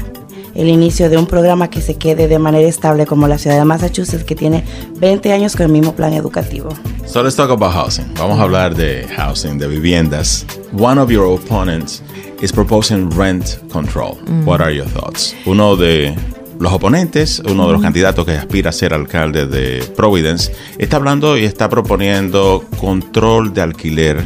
el 0.54 0.68
inicio 0.68 1.08
de 1.08 1.16
un 1.16 1.26
programa 1.26 1.70
que 1.70 1.80
se 1.80 1.94
quede 1.94 2.26
de 2.28 2.38
manera 2.38 2.68
estable 2.68 3.06
como 3.06 3.28
la 3.28 3.38
ciudad 3.38 3.56
de 3.58 3.64
Massachusetts 3.64 4.24
que 4.24 4.34
tiene 4.34 4.64
20 4.98 5.32
años 5.32 5.54
con 5.56 5.66
el 5.66 5.72
mismo 5.72 5.94
plan 5.94 6.12
educativo. 6.12 6.70
So 7.06 7.22
let's 7.22 7.36
talk 7.36 7.50
about 7.50 7.72
housing. 7.72 8.12
Vamos 8.14 8.38
a 8.38 8.42
hablar 8.42 8.74
de 8.74 9.06
housing, 9.16 9.58
de 9.58 9.68
viviendas. 9.68 10.44
One 10.76 11.00
of 11.00 11.10
your 11.10 11.24
opponents 11.26 12.02
is 12.40 12.52
proposing 12.52 13.10
rent 13.10 13.60
control. 13.70 14.18
Mm. 14.26 14.44
What 14.44 14.60
are 14.60 14.74
your 14.74 14.88
thoughts? 14.88 15.34
Uno 15.46 15.76
de 15.76 16.14
los 16.58 16.72
oponentes, 16.72 17.40
uno 17.40 17.66
de 17.66 17.72
los 17.72 17.82
candidatos 17.82 18.26
que 18.26 18.32
aspira 18.32 18.70
a 18.70 18.72
ser 18.72 18.92
alcalde 18.92 19.46
de 19.46 19.82
Providence, 19.96 20.52
está 20.78 20.96
hablando 20.96 21.38
y 21.38 21.44
está 21.44 21.68
proponiendo 21.68 22.64
control 22.78 23.54
de 23.54 23.62
alquiler 23.62 24.24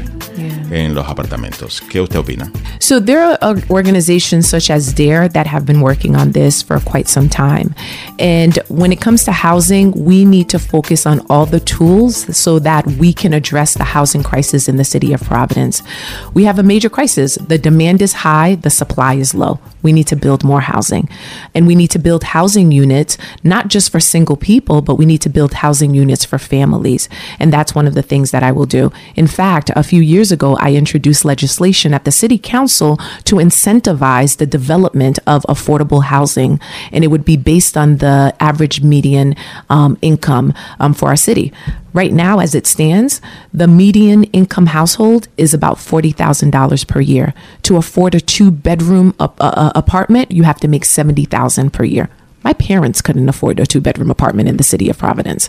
en 0.70 0.94
los 0.94 1.06
apartamentos. 1.06 1.80
¿Qué 1.80 2.00
usted 2.00 2.18
opina? 2.18 2.50
So 2.80 3.00
there 3.00 3.22
are 3.22 3.38
uh, 3.40 3.60
organizations 3.70 4.48
such 4.48 4.70
as 4.70 4.92
DARE 4.92 5.28
that 5.28 5.46
have 5.46 5.64
been 5.64 5.80
working 5.80 6.16
on 6.16 6.32
this 6.32 6.62
for 6.62 6.80
quite 6.80 7.08
some 7.08 7.28
time. 7.28 7.74
And 8.18 8.58
when 8.68 8.92
it 8.92 9.00
comes 9.00 9.24
to 9.24 9.32
housing, 9.32 9.92
we 9.92 10.24
need 10.24 10.48
to 10.50 10.58
focus 10.58 11.06
on 11.06 11.20
all 11.28 11.46
the 11.46 11.60
tools 11.60 12.36
so 12.36 12.58
that 12.60 12.86
we 12.86 13.12
can 13.12 13.32
address 13.32 13.74
the 13.74 13.84
housing 13.84 14.22
crisis 14.22 14.68
in 14.68 14.76
the 14.76 14.84
city 14.84 15.12
of 15.12 15.22
Providence. 15.22 15.82
We 16.34 16.44
have 16.44 16.58
a 16.58 16.62
major 16.62 16.88
crisis. 16.88 17.36
The 17.36 17.58
demand 17.58 18.02
is 18.02 18.12
high, 18.12 18.56
the 18.56 18.70
supply 18.70 19.14
is 19.14 19.34
low. 19.34 19.58
We 19.82 19.92
need 19.92 20.06
to 20.08 20.16
build 20.16 20.44
more 20.44 20.60
housing. 20.60 21.08
And 21.54 21.66
we 21.66 21.74
need 21.74 21.90
to 21.90 21.98
build 21.98 22.24
housing 22.24 22.72
units, 22.72 23.18
not 23.42 23.68
just 23.68 23.90
for 23.90 24.00
single 24.00 24.36
people, 24.36 24.80
but 24.80 24.96
we 24.96 25.06
need 25.06 25.20
to 25.22 25.28
build 25.28 25.54
housing 25.54 25.94
units 25.94 26.24
for 26.24 26.38
families. 26.38 27.08
And 27.38 27.52
that's 27.52 27.74
one 27.74 27.86
of 27.86 27.94
the 27.94 28.02
things 28.02 28.30
that 28.30 28.42
I 28.42 28.52
will 28.52 28.66
do. 28.66 28.92
In 29.14 29.26
fact, 29.26 29.70
a 29.76 29.82
few 29.82 30.00
years 30.00 30.32
ago, 30.32 30.53
I 30.60 30.74
introduced 30.74 31.24
legislation 31.24 31.94
at 31.94 32.04
the 32.04 32.12
city 32.12 32.38
council 32.38 32.96
to 33.24 33.36
incentivize 33.36 34.36
the 34.36 34.46
development 34.46 35.18
of 35.26 35.42
affordable 35.48 36.04
housing. 36.04 36.60
And 36.92 37.04
it 37.04 37.08
would 37.08 37.24
be 37.24 37.36
based 37.36 37.76
on 37.76 37.98
the 37.98 38.34
average 38.40 38.82
median 38.82 39.36
um, 39.70 39.98
income 40.02 40.52
um, 40.80 40.94
for 40.94 41.08
our 41.08 41.16
city. 41.16 41.52
Right 41.92 42.12
now, 42.12 42.40
as 42.40 42.54
it 42.54 42.66
stands, 42.66 43.20
the 43.52 43.68
median 43.68 44.24
income 44.24 44.66
household 44.66 45.28
is 45.36 45.54
about 45.54 45.76
$40,000 45.76 46.88
per 46.88 47.00
year. 47.00 47.34
To 47.62 47.76
afford 47.76 48.14
a 48.14 48.20
two 48.20 48.50
bedroom 48.50 49.14
uh, 49.20 49.28
uh, 49.38 49.70
apartment, 49.74 50.32
you 50.32 50.42
have 50.42 50.58
to 50.60 50.68
make 50.68 50.84
70000 50.84 51.72
per 51.72 51.84
year. 51.84 52.10
My 52.44 52.52
parents 52.52 53.00
couldn't 53.00 53.28
afford 53.28 53.58
a 53.58 53.66
two 53.66 53.80
bedroom 53.80 54.10
apartment 54.10 54.48
in 54.48 54.58
the 54.58 54.64
city 54.64 54.90
of 54.90 54.98
Providence. 54.98 55.48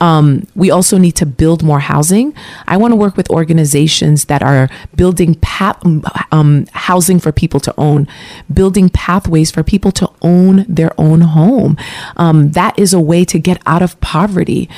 Um, 0.00 0.46
we 0.54 0.70
also 0.70 0.98
need 0.98 1.12
to 1.12 1.26
build 1.26 1.62
more 1.62 1.80
housing. 1.80 2.34
I 2.66 2.76
want 2.76 2.92
to 2.92 2.96
work 2.96 3.16
with 3.16 3.30
organizations 3.30 4.26
that 4.26 4.42
are 4.42 4.68
building 4.94 5.34
path, 5.36 5.80
um, 6.32 6.66
housing 6.72 7.20
for 7.20 7.32
people 7.32 7.60
to 7.60 7.74
own, 7.78 8.08
building 8.52 8.88
pathways 8.88 9.50
for 9.50 9.62
people 9.62 9.92
to 9.92 10.10
own 10.22 10.64
their 10.68 10.92
own 10.98 11.22
home. 11.22 11.76
Um, 12.16 12.52
that 12.52 12.78
is 12.78 12.92
a 12.92 13.00
way 13.00 13.24
to 13.24 13.38
get 13.38 13.60
out 13.66 13.82
of 13.82 13.98
poverty. 14.00 14.68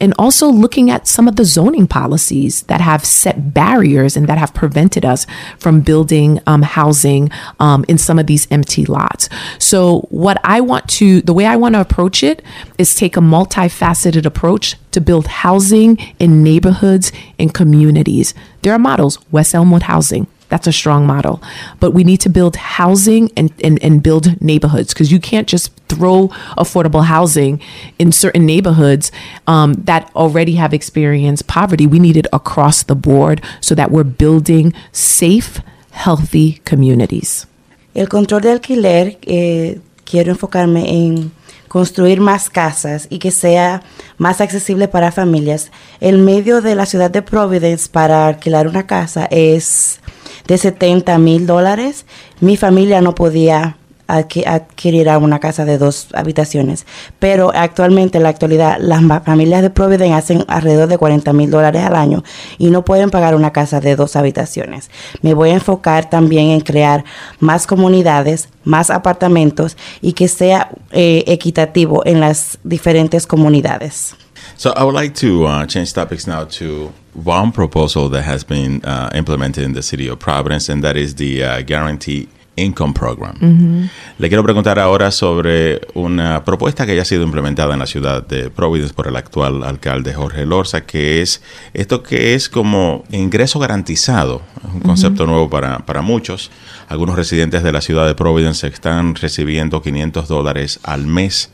And 0.00 0.14
also 0.18 0.48
looking 0.48 0.90
at 0.90 1.06
some 1.06 1.28
of 1.28 1.36
the 1.36 1.44
zoning 1.44 1.86
policies 1.86 2.62
that 2.64 2.80
have 2.80 3.04
set 3.04 3.54
barriers 3.54 4.16
and 4.16 4.26
that 4.26 4.38
have 4.38 4.52
prevented 4.54 5.04
us 5.04 5.26
from 5.58 5.80
building 5.80 6.40
um, 6.46 6.62
housing 6.62 7.30
um, 7.60 7.84
in 7.88 7.98
some 7.98 8.18
of 8.18 8.26
these 8.26 8.50
empty 8.50 8.84
lots. 8.84 9.28
So, 9.58 10.00
what 10.10 10.40
I 10.44 10.60
want 10.60 10.88
to, 10.90 11.20
the 11.22 11.34
way 11.34 11.46
I 11.46 11.56
want 11.56 11.74
to 11.74 11.80
approach 11.80 12.22
it 12.22 12.42
is 12.78 12.94
take 12.94 13.16
a 13.16 13.20
multifaceted 13.20 14.26
approach 14.26 14.61
to 14.92 15.00
build 15.00 15.26
housing 15.26 15.98
in 16.18 16.42
neighborhoods 16.42 17.12
and 17.38 17.52
communities. 17.52 18.34
There 18.62 18.72
are 18.72 18.78
models, 18.78 19.18
West 19.30 19.54
Elmwood 19.54 19.84
Housing. 19.84 20.26
That's 20.52 20.66
a 20.66 20.72
strong 20.72 21.06
model. 21.06 21.42
But 21.80 21.92
we 21.92 22.04
need 22.04 22.20
to 22.20 22.28
build 22.28 22.56
housing 22.56 23.30
and, 23.38 23.50
and, 23.64 23.82
and 23.82 24.02
build 24.02 24.38
neighborhoods 24.42 24.92
because 24.92 25.10
you 25.10 25.18
can't 25.18 25.48
just 25.48 25.74
throw 25.88 26.28
affordable 26.58 27.04
housing 27.04 27.58
in 27.98 28.12
certain 28.12 28.44
neighborhoods 28.44 29.10
um, 29.46 29.72
that 29.84 30.10
already 30.14 30.56
have 30.56 30.74
experienced 30.74 31.46
poverty. 31.46 31.86
We 31.86 31.98
need 31.98 32.18
it 32.18 32.26
across 32.34 32.82
the 32.82 32.94
board 32.94 33.40
so 33.62 33.74
that 33.74 33.90
we're 33.90 34.04
building 34.04 34.74
safe, 34.92 35.60
healthy 35.92 36.60
communities. 36.66 37.46
El 37.94 38.08
control 38.08 38.40
de 38.40 38.52
alquiler, 38.52 39.18
eh, 39.22 39.80
quiero 40.04 40.32
enfocarme 40.32 40.84
en 40.86 41.32
construir 41.72 42.20
más 42.20 42.50
casas 42.50 43.06
y 43.08 43.18
que 43.18 43.30
sea 43.30 43.82
más 44.18 44.42
accesible 44.42 44.88
para 44.88 45.10
familias. 45.10 45.70
El 46.00 46.18
medio 46.18 46.60
de 46.60 46.74
la 46.74 46.84
ciudad 46.84 47.10
de 47.10 47.22
Providence 47.22 47.88
para 47.88 48.26
alquilar 48.26 48.68
una 48.68 48.86
casa 48.86 49.26
es 49.30 49.98
de 50.46 50.58
70 50.58 51.16
mil 51.16 51.46
dólares. 51.46 52.04
Mi 52.40 52.58
familia 52.58 53.00
no 53.00 53.14
podía 53.14 53.78
adquirirá 54.06 55.18
una 55.18 55.38
casa 55.38 55.64
de 55.64 55.78
dos 55.78 56.08
habitaciones. 56.14 56.86
Pero 57.18 57.52
actualmente, 57.54 58.18
en 58.18 58.24
la 58.24 58.30
actualidad, 58.30 58.78
las 58.80 59.02
familias 59.24 59.62
de 59.62 59.70
Providence 59.70 60.14
hacen 60.14 60.44
alrededor 60.48 60.88
de 60.88 60.98
40 60.98 61.32
mil 61.32 61.50
dólares 61.50 61.82
al 61.82 61.96
año 61.96 62.22
y 62.58 62.70
no 62.70 62.84
pueden 62.84 63.10
pagar 63.10 63.34
una 63.34 63.52
casa 63.52 63.80
de 63.80 63.96
dos 63.96 64.16
habitaciones. 64.16 64.90
Me 65.22 65.34
voy 65.34 65.50
a 65.50 65.54
enfocar 65.54 66.10
también 66.10 66.48
en 66.48 66.60
crear 66.60 67.04
más 67.40 67.66
comunidades, 67.66 68.48
más 68.64 68.90
apartamentos 68.90 69.76
y 70.00 70.12
que 70.12 70.28
sea 70.28 70.70
eh, 70.90 71.24
equitativo 71.26 72.04
en 72.04 72.20
las 72.20 72.58
diferentes 72.64 73.26
comunidades. 73.26 74.14
So 74.56 74.72
I 74.76 74.84
would 74.84 74.94
like 74.94 75.14
to 75.16 75.46
uh, 75.46 75.66
change 75.66 75.92
topics 75.92 76.26
now 76.26 76.44
to 76.44 76.92
one 77.14 77.52
proposal 77.52 78.08
that 78.10 78.22
has 78.22 78.44
been 78.44 78.84
uh, 78.84 79.10
implemented 79.14 79.64
in 79.64 79.72
the 79.72 79.82
city 79.82 80.08
of 80.08 80.18
Providence, 80.18 80.68
and 80.68 80.82
that 80.82 80.96
is 80.96 81.14
the 81.14 81.42
uh, 81.42 81.62
guarantee 81.62 82.28
Income 82.56 82.94
Program. 82.94 83.88
Le 84.18 84.28
quiero 84.28 84.42
preguntar 84.42 84.78
ahora 84.78 85.10
sobre 85.10 85.80
una 85.94 86.44
propuesta 86.44 86.86
que 86.86 86.94
ya 86.94 87.02
ha 87.02 87.06
sido 87.06 87.22
implementada 87.22 87.72
en 87.72 87.78
la 87.78 87.86
ciudad 87.86 88.26
de 88.26 88.50
Providence 88.50 88.94
por 88.94 89.08
el 89.08 89.16
actual 89.16 89.62
alcalde 89.62 90.12
Jorge 90.12 90.44
Lorza, 90.44 90.82
que 90.82 91.22
es 91.22 91.42
esto 91.72 92.02
que 92.02 92.34
es 92.34 92.48
como 92.48 93.04
ingreso 93.10 93.58
garantizado, 93.58 94.42
es 94.66 94.74
un 94.74 94.80
concepto 94.80 95.26
nuevo 95.26 95.48
para, 95.48 95.78
para 95.80 96.02
muchos. 96.02 96.50
Algunos 96.88 97.16
residentes 97.16 97.62
de 97.62 97.72
la 97.72 97.80
ciudad 97.80 98.06
de 98.06 98.14
Providence 98.14 98.66
están 98.66 99.14
recibiendo 99.14 99.80
500 99.80 100.28
dólares 100.28 100.80
al 100.82 101.06
mes 101.06 101.50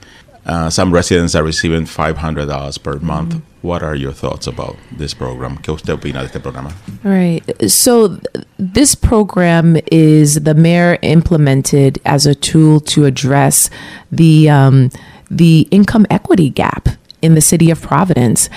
Uh, 0.47 0.71
some 0.71 0.93
residents 0.93 1.35
are 1.35 1.45
receiving 1.45 1.83
$500 1.83 2.83
per 2.83 2.99
month. 3.01 3.35
Mm-hmm. 3.35 3.67
What 3.67 3.83
are 3.83 3.95
your 3.95 4.13
thoughts 4.13 4.47
about 4.47 4.77
this 4.97 5.15
program? 5.15 5.59
¿Qué 5.59 5.75
usted 5.75 5.93
opina 5.93 6.21
de 6.21 6.27
este 6.27 6.41
programa? 6.41 6.73
Right. 7.03 7.43
So, 7.71 8.17
th- 8.17 8.47
this 8.57 8.95
program 8.95 9.77
is 9.91 10.37
the 10.37 10.55
mayor 10.55 10.97
implemented 11.03 11.99
as 12.05 12.25
a 12.25 12.35
tool 12.37 12.81
to 12.81 13.05
address 13.05 13.69
the 14.13 14.49
um, 14.49 14.91
the 15.29 15.67
income 15.73 16.07
equity 16.09 16.51
gap 16.51 16.89
in 17.23 17.35
the 17.35 17.41
city 17.41 17.71
of 17.71 17.83
Providence. 17.83 18.49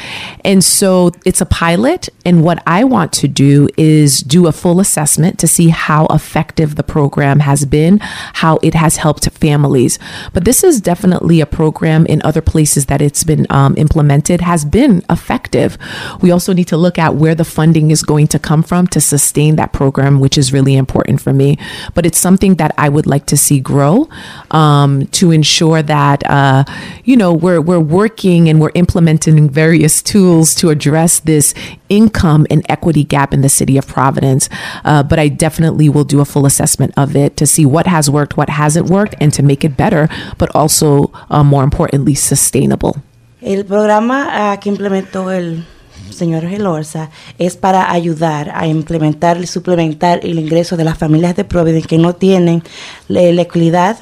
And 0.44 0.63
so 0.63 1.12
it's 1.25 1.41
a 1.41 1.46
pilot. 1.46 2.10
And 2.25 2.44
what 2.44 2.62
I 2.68 2.84
want 2.84 3.13
to 3.13 3.27
do 3.27 3.68
is 3.77 4.22
do 4.22 4.48
a 4.48 4.51
full 4.51 4.80
assessment 4.80 5.39
to 5.39 5.48
see 5.48 5.70
how 5.70 6.06
effective 6.08 6.75
the 6.75 6.84
program 6.84 7.39
has 7.39 7.65
been, 7.65 8.00
how 8.00 8.60
it 8.62 8.74
has 8.74 8.98
helped 8.98 9.30
families. 9.30 9.98
But 10.34 10.46
this 10.46 10.63
is 10.63 10.82
definitely 10.82 11.41
a 11.41 11.46
program 11.46 12.06
in 12.06 12.22
other 12.24 12.41
places 12.41 12.86
that 12.86 13.01
it's 13.01 13.24
been 13.24 13.48
um, 13.50 13.75
implemented 13.77 14.41
has 14.41 14.65
been 14.65 15.03
effective. 15.10 15.77
We 16.22 16.32
also 16.32 16.53
need 16.53 16.68
to 16.68 16.77
look 16.77 16.98
at 17.00 17.15
where 17.15 17.36
the 17.36 17.46
funding 17.46 17.91
is 17.91 18.03
going 18.03 18.27
to 18.27 18.39
come 18.39 18.63
from 18.63 18.88
to 18.88 19.01
sustain 19.01 19.56
that 19.56 19.74
program, 19.74 20.20
which 20.20 20.38
is 20.38 20.53
really 20.53 20.75
important 20.75 21.22
for 21.22 21.34
me. 21.34 21.58
But 21.94 22.06
it's 22.06 22.20
something 22.20 22.56
that 22.56 22.74
I 22.77 22.89
would 22.89 23.08
like 23.08 23.25
to 23.27 23.38
see 23.38 23.60
grow 23.60 24.10
um, 24.51 25.08
to 25.08 25.32
ensure 25.32 25.82
that, 25.82 26.30
uh, 26.30 26.63
you 27.03 27.18
know, 27.18 27.34
we're, 27.34 27.62
we're 27.62 27.80
working 27.80 28.50
and 28.51 28.60
we're 28.60 28.72
implementing 28.75 29.50
various 29.50 30.01
tools 30.03 30.53
to 30.55 30.70
address 30.70 31.22
this 31.22 31.53
income 31.88 32.46
and 32.50 32.65
equity 32.67 33.05
gap 33.05 33.34
in 33.34 33.39
the 33.39 33.48
city 33.48 33.77
of 33.77 33.88
Providence. 33.88 34.50
Uh, 34.84 35.01
but 35.03 35.17
I 35.20 35.29
definitely 35.29 35.88
will 35.88 36.03
do 36.03 36.20
a 36.20 36.25
full 36.25 36.46
assessment 36.46 36.93
of 36.98 37.15
it 37.15 37.38
to 37.38 37.48
see 37.48 37.65
what 37.65 37.88
has 37.88 38.10
worked, 38.10 38.36
what 38.36 38.50
hasn't 38.50 38.89
worked, 38.89 39.15
and 39.22 39.34
to 39.34 39.41
make 39.41 39.63
it 39.63 39.77
better, 39.77 40.10
but 40.38 40.53
also, 40.53 41.13
uh, 41.29 41.46
more 41.46 41.63
importantly, 41.63 42.13
sustainable. 42.13 43.01
El 43.41 43.63
programa 43.63 44.53
uh, 44.53 44.60
que 44.60 44.70
implementó 44.70 45.31
el 45.31 45.63
señor 46.10 46.46
Gelorza, 46.46 47.10
es 47.39 47.55
para 47.55 47.89
ayudar 47.89 48.51
a 48.53 48.67
implementar 48.67 49.39
y 49.41 49.48
suplementar 49.48 50.20
el 50.24 50.38
ingreso 50.39 50.75
de 50.75 50.84
las 50.84 50.98
familias 50.98 51.38
de 51.38 51.46
Providence 51.46 51.88
que 51.88 51.98
no 51.98 52.13
tienen 52.13 52.63
la, 53.08 53.22
la 53.31 53.43
equidad 53.43 53.98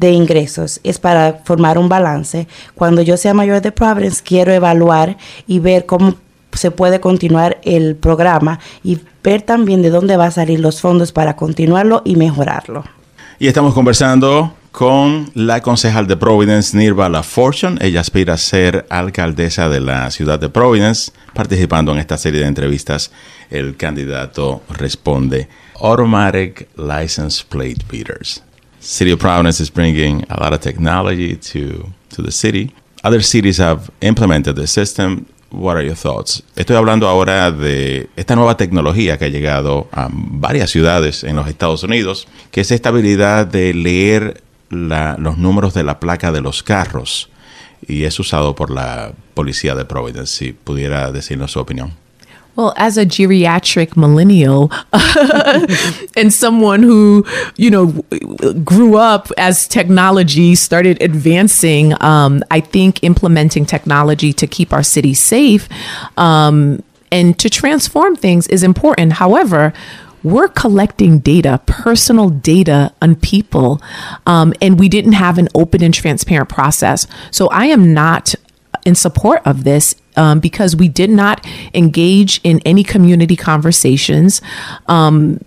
de 0.00 0.12
ingresos. 0.12 0.80
Es 0.82 0.98
para 0.98 1.42
formar 1.44 1.78
un 1.78 1.88
balance. 1.88 2.48
Cuando 2.74 3.02
yo 3.02 3.16
sea 3.18 3.34
mayor 3.34 3.60
de 3.60 3.70
Providence, 3.70 4.22
quiero 4.24 4.50
evaluar 4.52 5.18
y 5.46 5.58
ver 5.58 5.84
cómo 5.84 6.16
se 6.52 6.70
puede 6.70 7.00
continuar 7.00 7.60
el 7.62 7.96
programa 7.96 8.58
y 8.82 8.98
ver 9.22 9.42
también 9.42 9.82
de 9.82 9.90
dónde 9.90 10.16
va 10.16 10.26
a 10.26 10.30
salir 10.30 10.58
los 10.58 10.80
fondos 10.80 11.12
para 11.12 11.36
continuarlo 11.36 12.00
y 12.04 12.16
mejorarlo. 12.16 12.84
Y 13.38 13.46
estamos 13.46 13.74
conversando 13.74 14.54
con 14.72 15.30
la 15.34 15.60
concejal 15.60 16.06
de 16.06 16.16
Providence, 16.16 16.76
Nirva 16.76 17.08
La 17.10 17.22
Fortune. 17.22 17.76
Ella 17.80 18.00
aspira 18.00 18.34
a 18.34 18.38
ser 18.38 18.86
alcaldesa 18.88 19.68
de 19.68 19.80
la 19.80 20.10
ciudad 20.10 20.38
de 20.38 20.48
Providence. 20.48 21.12
Participando 21.34 21.92
en 21.92 21.98
esta 21.98 22.16
serie 22.16 22.40
de 22.40 22.46
entrevistas, 22.46 23.10
el 23.50 23.76
candidato 23.76 24.62
responde 24.70 25.48
Automatic 25.78 26.68
License 26.76 27.44
Plate 27.46 27.84
Readers. 27.90 28.42
City 28.80 29.12
of 29.12 29.20
Providence 29.20 29.60
is 29.60 29.70
bringing 29.70 30.24
a 30.30 30.40
lot 30.40 30.52
of 30.52 30.60
technology 30.60 31.36
to, 31.36 31.92
to 32.10 32.22
the 32.22 32.32
city. 32.32 32.72
Other 33.04 33.22
cities 33.22 33.58
have 33.58 33.90
implemented 34.00 34.56
the 34.56 34.66
system. 34.66 35.26
What 35.50 35.76
are 35.76 35.84
your 35.84 35.96
thoughts? 35.96 36.42
Estoy 36.56 36.76
hablando 36.76 37.08
ahora 37.08 37.50
de 37.50 38.08
esta 38.16 38.36
nueva 38.36 38.56
tecnología 38.56 39.18
que 39.18 39.26
ha 39.26 39.28
llegado 39.28 39.88
a 39.92 40.08
varias 40.10 40.70
ciudades 40.70 41.24
en 41.24 41.36
los 41.36 41.48
Estados 41.48 41.82
Unidos, 41.82 42.26
que 42.50 42.62
es 42.62 42.70
esta 42.70 42.88
habilidad 42.88 43.46
de 43.46 43.74
leer 43.74 44.42
la, 44.70 45.16
los 45.18 45.38
números 45.38 45.74
de 45.74 45.82
la 45.82 46.00
placa 46.00 46.32
de 46.32 46.40
los 46.40 46.62
carros 46.62 47.28
y 47.86 48.04
es 48.04 48.18
usado 48.18 48.54
por 48.54 48.70
la 48.70 49.12
policía 49.34 49.74
de 49.74 49.84
Providence. 49.84 50.38
Si 50.38 50.52
pudiera 50.52 51.10
decirnos 51.12 51.52
su 51.52 51.60
opinión. 51.60 51.92
Well, 52.60 52.74
as 52.76 52.98
a 52.98 53.06
geriatric 53.06 53.96
millennial 53.96 54.70
and 56.14 56.30
someone 56.30 56.82
who, 56.82 57.24
you 57.56 57.70
know, 57.70 57.86
grew 58.62 58.96
up 58.96 59.32
as 59.38 59.66
technology 59.66 60.54
started 60.54 61.00
advancing, 61.00 61.94
um, 62.02 62.44
I 62.50 62.60
think 62.60 63.02
implementing 63.02 63.64
technology 63.64 64.34
to 64.34 64.46
keep 64.46 64.74
our 64.74 64.82
city 64.82 65.14
safe 65.14 65.70
um, 66.18 66.82
and 67.10 67.38
to 67.38 67.48
transform 67.48 68.14
things 68.14 68.46
is 68.48 68.62
important. 68.62 69.14
However, 69.14 69.72
we're 70.22 70.48
collecting 70.48 71.18
data, 71.20 71.62
personal 71.64 72.28
data 72.28 72.92
on 73.00 73.16
people, 73.16 73.80
um, 74.26 74.52
and 74.60 74.78
we 74.78 74.90
didn't 74.90 75.14
have 75.14 75.38
an 75.38 75.48
open 75.54 75.82
and 75.82 75.94
transparent 75.94 76.50
process. 76.50 77.06
So 77.30 77.48
I 77.48 77.64
am 77.66 77.94
not 77.94 78.34
in 78.84 78.94
support 78.94 79.40
of 79.46 79.64
this 79.64 79.94
um, 80.16 80.40
because 80.40 80.76
we 80.76 80.88
did 80.88 81.10
not 81.10 81.46
engage 81.74 82.40
in 82.44 82.60
any 82.64 82.84
community 82.84 83.36
conversations. 83.36 84.40
Um, 84.86 85.40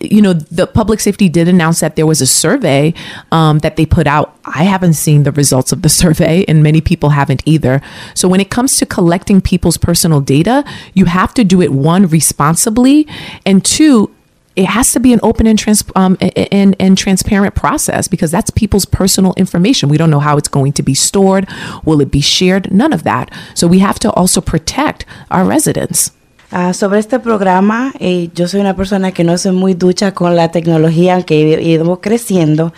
you 0.00 0.20
know, 0.20 0.32
the 0.34 0.66
public 0.66 1.00
safety 1.00 1.28
did 1.28 1.48
announce 1.48 1.80
that 1.80 1.96
there 1.96 2.06
was 2.06 2.20
a 2.20 2.26
survey 2.26 2.92
um, 3.32 3.60
that 3.60 3.76
they 3.76 3.86
put 3.86 4.06
out. 4.06 4.38
I 4.44 4.64
haven't 4.64 4.94
seen 4.94 5.22
the 5.22 5.32
results 5.32 5.72
of 5.72 5.82
the 5.82 5.88
survey, 6.02 6.44
and 6.46 6.62
many 6.62 6.80
people 6.80 7.10
haven't 7.10 7.42
either. 7.46 7.80
So, 8.14 8.28
when 8.28 8.40
it 8.40 8.50
comes 8.50 8.76
to 8.76 8.86
collecting 8.86 9.40
people's 9.40 9.76
personal 9.76 10.20
data, 10.20 10.64
you 10.94 11.06
have 11.06 11.32
to 11.34 11.44
do 11.44 11.62
it 11.62 11.72
one 11.72 12.06
responsibly, 12.06 13.06
and 13.44 13.64
two, 13.64 14.14
it 14.56 14.64
has 14.64 14.92
to 14.92 15.00
be 15.00 15.12
an 15.12 15.20
open 15.22 15.46
and, 15.46 15.58
trans- 15.58 15.84
um, 15.94 16.16
and, 16.50 16.74
and 16.80 16.96
transparent 16.98 17.54
process 17.54 18.08
because 18.08 18.30
that's 18.30 18.50
people's 18.50 18.86
personal 18.86 19.34
information. 19.36 19.88
We 19.88 19.98
don't 19.98 20.10
know 20.10 20.20
how 20.20 20.38
it's 20.38 20.48
going 20.48 20.72
to 20.74 20.82
be 20.82 20.94
stored. 20.94 21.46
Will 21.84 22.00
it 22.00 22.10
be 22.10 22.22
shared? 22.22 22.72
None 22.72 22.92
of 22.92 23.04
that. 23.04 23.30
So 23.54 23.66
we 23.66 23.80
have 23.80 23.98
to 24.00 24.10
also 24.12 24.40
protect 24.40 25.04
our 25.30 25.44
residents. 25.44 26.12
Uh, 26.52 26.72
sobre 26.72 27.00
este 27.00 27.18
programa, 27.18 27.92
eh, 27.98 28.30
yo 28.34 28.46
soy 28.46 28.60
una 28.60 28.74
persona 28.74 29.10
que 29.10 29.24
no 29.24 29.36
soy 29.36 29.52
muy 29.52 29.74
ducha 29.74 30.12
con 30.12 30.36
la 30.36 30.52
tecnología, 30.52 31.14
aunque 31.16 31.34
ido 31.60 32.00
creciendo, 32.00 32.72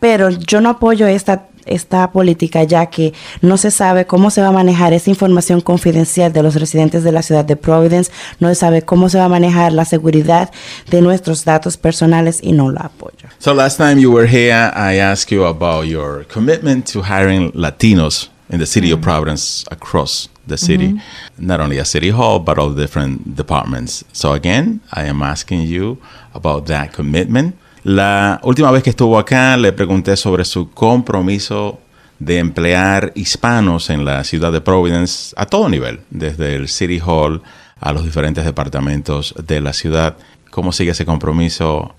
pero 0.00 0.30
yo 0.30 0.62
no 0.62 0.70
apoyo 0.70 1.06
esta 1.06 1.49
esta 1.66 2.10
política 2.12 2.64
ya 2.64 2.86
que 2.86 3.12
no 3.40 3.56
se 3.56 3.70
sabe 3.70 4.06
cómo 4.06 4.30
se 4.30 4.40
va 4.40 4.48
a 4.48 4.52
manejar 4.52 4.92
esa 4.92 5.10
información 5.10 5.60
confidencial 5.60 6.32
de 6.32 6.42
los 6.42 6.54
residentes 6.54 7.04
de 7.04 7.12
la 7.12 7.22
ciudad 7.22 7.44
de 7.44 7.56
Providence, 7.56 8.10
no 8.38 8.48
se 8.48 8.54
sabe 8.54 8.82
cómo 8.82 9.08
se 9.08 9.18
va 9.18 9.24
a 9.24 9.28
manejar 9.28 9.72
la 9.72 9.84
seguridad 9.84 10.50
de 10.90 11.00
nuestros 11.02 11.44
datos 11.44 11.76
personales 11.76 12.40
y 12.42 12.52
no 12.52 12.70
la 12.70 12.82
apoyo. 12.82 13.28
So 13.38 13.54
last 13.54 13.78
time 13.78 14.00
you 14.00 14.12
were 14.12 14.28
here, 14.28 14.72
I 14.74 14.98
asked 14.98 15.30
you 15.30 15.44
about 15.46 15.86
your 15.86 16.26
commitment 16.26 16.90
to 16.92 17.02
hiring 17.02 17.52
Latinos 17.52 18.30
in 18.50 18.58
the 18.58 18.66
city 18.66 18.92
of 18.92 19.00
Providence 19.00 19.64
across 19.70 20.28
the 20.46 20.56
city, 20.56 21.00
not 21.38 21.60
only 21.60 21.78
at 21.78 21.86
City 21.86 22.10
Hall, 22.10 22.40
but 22.40 22.58
all 22.58 22.70
the 22.70 22.82
different 22.82 23.36
departments. 23.36 24.04
So 24.12 24.32
again, 24.32 24.80
I 24.92 25.04
am 25.04 25.22
asking 25.22 25.62
you 25.62 25.98
about 26.34 26.66
that 26.66 26.92
commitment. 26.92 27.56
La 27.82 28.40
última 28.42 28.70
vez 28.70 28.82
que 28.82 28.90
estuvo 28.90 29.18
acá 29.18 29.56
le 29.56 29.72
pregunté 29.72 30.16
sobre 30.16 30.44
su 30.44 30.70
compromiso 30.70 31.80
de 32.18 32.38
emplear 32.38 33.12
hispanos 33.14 33.88
en 33.88 34.04
la 34.04 34.22
ciudad 34.24 34.52
de 34.52 34.60
Providence 34.60 35.34
a 35.36 35.46
todo 35.46 35.68
nivel, 35.68 36.00
desde 36.10 36.54
el 36.54 36.68
City 36.68 37.00
Hall 37.04 37.42
a 37.80 37.92
los 37.92 38.04
diferentes 38.04 38.44
departamentos 38.44 39.34
de 39.46 39.60
la 39.62 39.72
ciudad. 39.72 40.16
¿Cómo 40.50 40.72
sigue 40.72 40.90
ese 40.90 41.06
compromiso? 41.06 41.94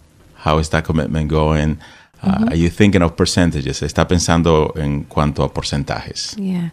How 0.45 0.59
is 0.59 0.69
that 0.69 0.83
commitment 0.83 1.31
going? 1.31 1.77
Uh, 2.23 2.49
Are 2.49 2.57
you 2.57 2.69
thinking 2.69 3.01
of 3.01 3.13
percentages? 3.13 3.81
¿Está 3.81 4.07
pensando 4.07 4.73
en 4.75 5.03
cuanto 5.03 5.43
a 5.43 5.51
porcentajes? 5.51 6.35
Yeah. 6.35 6.71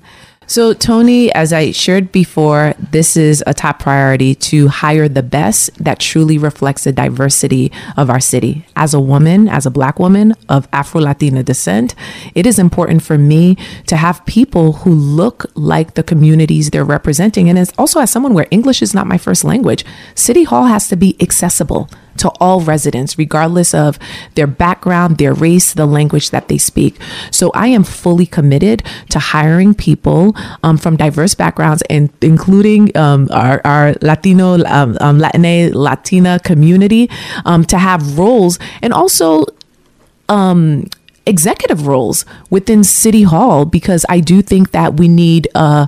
So, 0.50 0.72
Tony, 0.72 1.30
as 1.34 1.52
I 1.52 1.72
shared 1.72 2.10
before, 2.10 2.72
this 2.90 3.18
is 3.18 3.44
a 3.46 3.52
top 3.52 3.80
priority 3.80 4.34
to 4.36 4.68
hire 4.68 5.06
the 5.06 5.22
best 5.22 5.76
that 5.76 6.00
truly 6.00 6.38
reflects 6.38 6.84
the 6.84 6.92
diversity 6.92 7.70
of 7.98 8.08
our 8.08 8.18
city. 8.18 8.64
As 8.74 8.94
a 8.94 9.00
woman, 9.00 9.46
as 9.46 9.66
a 9.66 9.70
Black 9.70 9.98
woman 9.98 10.32
of 10.48 10.66
Afro 10.72 11.02
Latina 11.02 11.42
descent, 11.42 11.94
it 12.34 12.46
is 12.46 12.58
important 12.58 13.02
for 13.02 13.18
me 13.18 13.58
to 13.88 13.96
have 13.96 14.24
people 14.24 14.72
who 14.72 14.90
look 14.94 15.44
like 15.54 15.92
the 15.94 16.02
communities 16.02 16.70
they're 16.70 16.82
representing. 16.82 17.50
And 17.50 17.58
it's 17.58 17.74
also 17.76 18.00
as 18.00 18.10
someone 18.10 18.32
where 18.32 18.46
English 18.50 18.80
is 18.80 18.94
not 18.94 19.06
my 19.06 19.18
first 19.18 19.44
language, 19.44 19.84
City 20.14 20.44
Hall 20.44 20.64
has 20.64 20.88
to 20.88 20.96
be 20.96 21.14
accessible 21.20 21.90
to 22.18 22.28
all 22.40 22.60
residents, 22.60 23.18
regardless 23.18 23.74
of 23.74 23.98
their 24.34 24.46
background, 24.46 25.18
their 25.18 25.34
race, 25.34 25.72
the 25.72 25.86
language 25.86 26.30
that 26.30 26.48
they 26.48 26.58
speak. 26.58 26.98
So 27.30 27.50
I 27.54 27.68
am 27.68 27.84
fully 27.84 28.26
committed 28.26 28.82
to 29.10 29.18
hiring 29.18 29.74
people 29.74 30.34
um, 30.62 30.76
from 30.76 30.96
diverse 30.96 31.34
backgrounds 31.34 31.82
and 31.88 32.10
including 32.20 32.96
um, 32.96 33.28
our, 33.30 33.60
our, 33.64 33.94
Latino, 34.02 34.62
um, 34.64 34.96
um 35.00 35.18
Latina, 35.18 35.70
Latina 35.76 36.38
community 36.40 37.08
um, 37.44 37.64
to 37.64 37.78
have 37.78 38.18
roles 38.18 38.58
and 38.82 38.92
also 38.92 39.44
um, 40.28 40.84
executive 41.28 41.86
roles 41.86 42.24
within 42.50 42.82
City 42.82 43.22
Hall 43.22 43.64
because 43.64 44.04
I 44.08 44.20
do 44.20 44.42
think 44.42 44.72
that 44.72 44.94
we 44.94 45.08
need, 45.08 45.48
uh, 45.54 45.86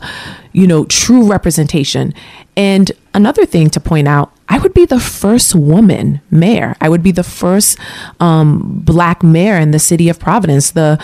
you 0.53 0.67
know, 0.67 0.85
true 0.85 1.27
representation. 1.27 2.15
And 2.57 2.93
another 3.15 3.47
thing 3.47 3.71
to 3.71 3.81
point 3.81 4.07
out 4.07 4.33
I 4.51 4.59
would 4.59 4.75
be 4.75 4.85
the 4.85 4.99
first 4.99 5.55
woman 5.55 6.21
mayor. 6.31 6.77
I 6.81 6.89
would 6.89 7.05
be 7.05 7.13
the 7.13 7.23
first 7.23 7.79
um, 8.19 8.83
black 8.85 9.23
mayor 9.23 9.57
in 9.57 9.71
the 9.71 9.79
city 9.79 10.09
of 10.09 10.19
Providence. 10.19 10.73
The 10.73 10.99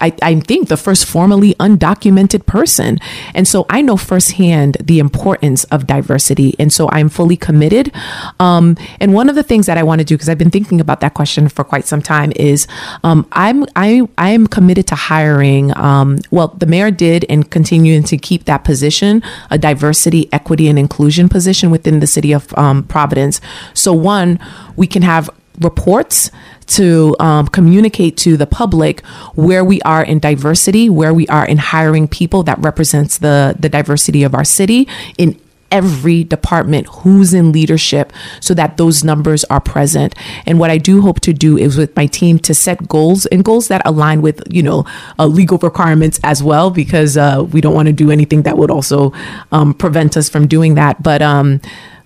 I, 0.00 0.14
I, 0.22 0.40
think 0.40 0.68
the 0.68 0.76
first 0.76 1.06
formally 1.06 1.54
undocumented 1.54 2.46
person. 2.46 2.98
And 3.34 3.46
so 3.46 3.66
I 3.68 3.82
know 3.82 3.96
firsthand 3.96 4.76
the 4.82 4.98
importance 4.98 5.64
of 5.64 5.86
diversity. 5.86 6.54
And 6.58 6.72
so 6.72 6.88
I'm 6.90 7.08
fully 7.08 7.36
committed. 7.36 7.92
Um, 8.38 8.76
and 9.00 9.14
one 9.14 9.28
of 9.28 9.34
the 9.34 9.42
things 9.42 9.66
that 9.66 9.78
I 9.78 9.82
want 9.82 10.00
to 10.00 10.04
do, 10.04 10.14
because 10.14 10.28
I've 10.28 10.38
been 10.38 10.50
thinking 10.50 10.80
about 10.80 11.00
that 11.00 11.14
question 11.14 11.48
for 11.48 11.64
quite 11.64 11.86
some 11.86 12.02
time, 12.02 12.32
is 12.36 12.66
um, 13.02 13.26
I'm 13.32 13.64
I 13.76 14.06
I 14.18 14.30
am 14.30 14.46
committed 14.46 14.86
to 14.88 14.94
hiring. 14.94 15.76
Um, 15.76 16.18
well, 16.30 16.48
the 16.48 16.66
mayor 16.66 16.90
did 16.90 17.24
and 17.28 17.50
continuing 17.50 18.02
to 18.04 18.16
keep 18.16 18.44
that 18.44 18.64
position, 18.64 19.22
a 19.50 19.58
diversity, 19.58 20.28
equity, 20.32 20.68
and 20.68 20.78
inclusion 20.78 21.28
position 21.28 21.70
within 21.70 22.00
the 22.00 22.06
city 22.06 22.32
of 22.32 22.56
um, 22.56 22.84
Providence. 22.88 23.40
So 23.74 23.92
one, 23.92 24.38
we 24.76 24.86
can 24.86 25.02
have 25.02 25.30
reports 25.60 26.30
to 26.66 27.16
um, 27.18 27.48
communicate 27.48 28.16
to 28.18 28.36
the 28.36 28.46
public 28.46 29.04
where 29.34 29.64
we 29.64 29.80
are 29.82 30.04
in 30.04 30.18
diversity, 30.18 30.88
where 30.88 31.14
we 31.14 31.26
are 31.28 31.46
in 31.46 31.58
hiring 31.58 32.06
people 32.06 32.42
that 32.44 32.58
represents 32.58 33.18
the 33.18 33.56
the 33.58 33.68
diversity 33.68 34.22
of 34.22 34.34
our 34.34 34.44
city 34.44 34.86
in 35.16 35.38
every 35.70 36.24
department 36.24 36.86
who's 36.86 37.34
in 37.34 37.52
leadership 37.52 38.10
so 38.40 38.54
that 38.54 38.76
those 38.78 39.04
numbers 39.04 39.44
are 39.44 39.60
present 39.60 40.14
and 40.46 40.58
what 40.58 40.70
i 40.70 40.78
do 40.78 41.02
hope 41.02 41.20
to 41.20 41.32
do 41.32 41.58
is 41.58 41.76
with 41.76 41.94
my 41.94 42.06
team 42.06 42.38
to 42.38 42.54
set 42.54 42.88
goals 42.88 43.26
and 43.26 43.44
goals 43.44 43.68
that 43.68 43.82
align 43.84 44.22
with 44.22 44.42
you 44.48 44.62
know 44.62 44.86
uh, 45.18 45.26
legal 45.26 45.58
requirements 45.58 46.18
as 46.24 46.42
well 46.42 46.70
because 46.70 47.18
uh, 47.18 47.44
we 47.52 47.60
don't 47.60 47.74
want 47.74 47.86
to 47.86 47.92
do 47.92 48.10
anything 48.10 48.42
that 48.42 48.56
would 48.56 48.70
also 48.70 49.12
um, 49.52 49.74
prevent 49.74 50.16
us 50.16 50.28
from 50.28 50.46
doing 50.46 50.74
that 50.74 51.02
but 51.02 51.20
um 51.20 51.60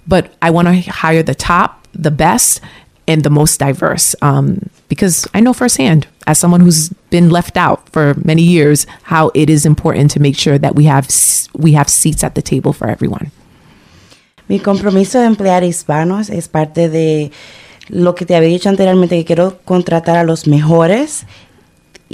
but 0.06 0.34
i 0.42 0.50
want 0.50 0.68
to 0.68 0.90
hire 0.90 1.22
the 1.22 1.34
top 1.34 1.86
the 1.94 2.10
best 2.10 2.60
and 3.08 3.22
the 3.22 3.30
most 3.30 3.58
diverse 3.58 4.14
um, 4.22 4.70
because 4.92 5.26
I 5.32 5.40
know 5.40 5.54
firsthand, 5.54 6.06
as 6.26 6.38
someone 6.38 6.60
who's 6.60 6.90
been 7.08 7.30
left 7.30 7.56
out 7.56 7.88
for 7.88 8.12
many 8.24 8.42
years, 8.42 8.86
how 9.04 9.30
it 9.34 9.48
is 9.48 9.64
important 9.64 10.10
to 10.10 10.20
make 10.20 10.36
sure 10.36 10.58
that 10.58 10.74
we 10.74 10.84
have 10.84 11.08
we 11.54 11.72
have 11.72 11.88
seats 11.88 12.22
at 12.22 12.34
the 12.34 12.42
table 12.42 12.74
for 12.74 12.88
everyone. 12.88 13.30
Mi 14.48 14.58
compromiso 14.58 15.18
de 15.18 15.24
emplear 15.24 15.64
hispanos 15.64 16.28
es 16.28 16.46
parte 16.46 16.90
de 16.90 17.30
lo 17.88 18.14
que 18.14 18.26
te 18.26 18.36
había 18.36 18.50
dicho 18.50 18.68
anteriormente, 18.68 19.16
que 19.16 19.24
quiero 19.24 19.58
contratar 19.64 20.18
a 20.18 20.24
los 20.24 20.46
mejores 20.46 21.24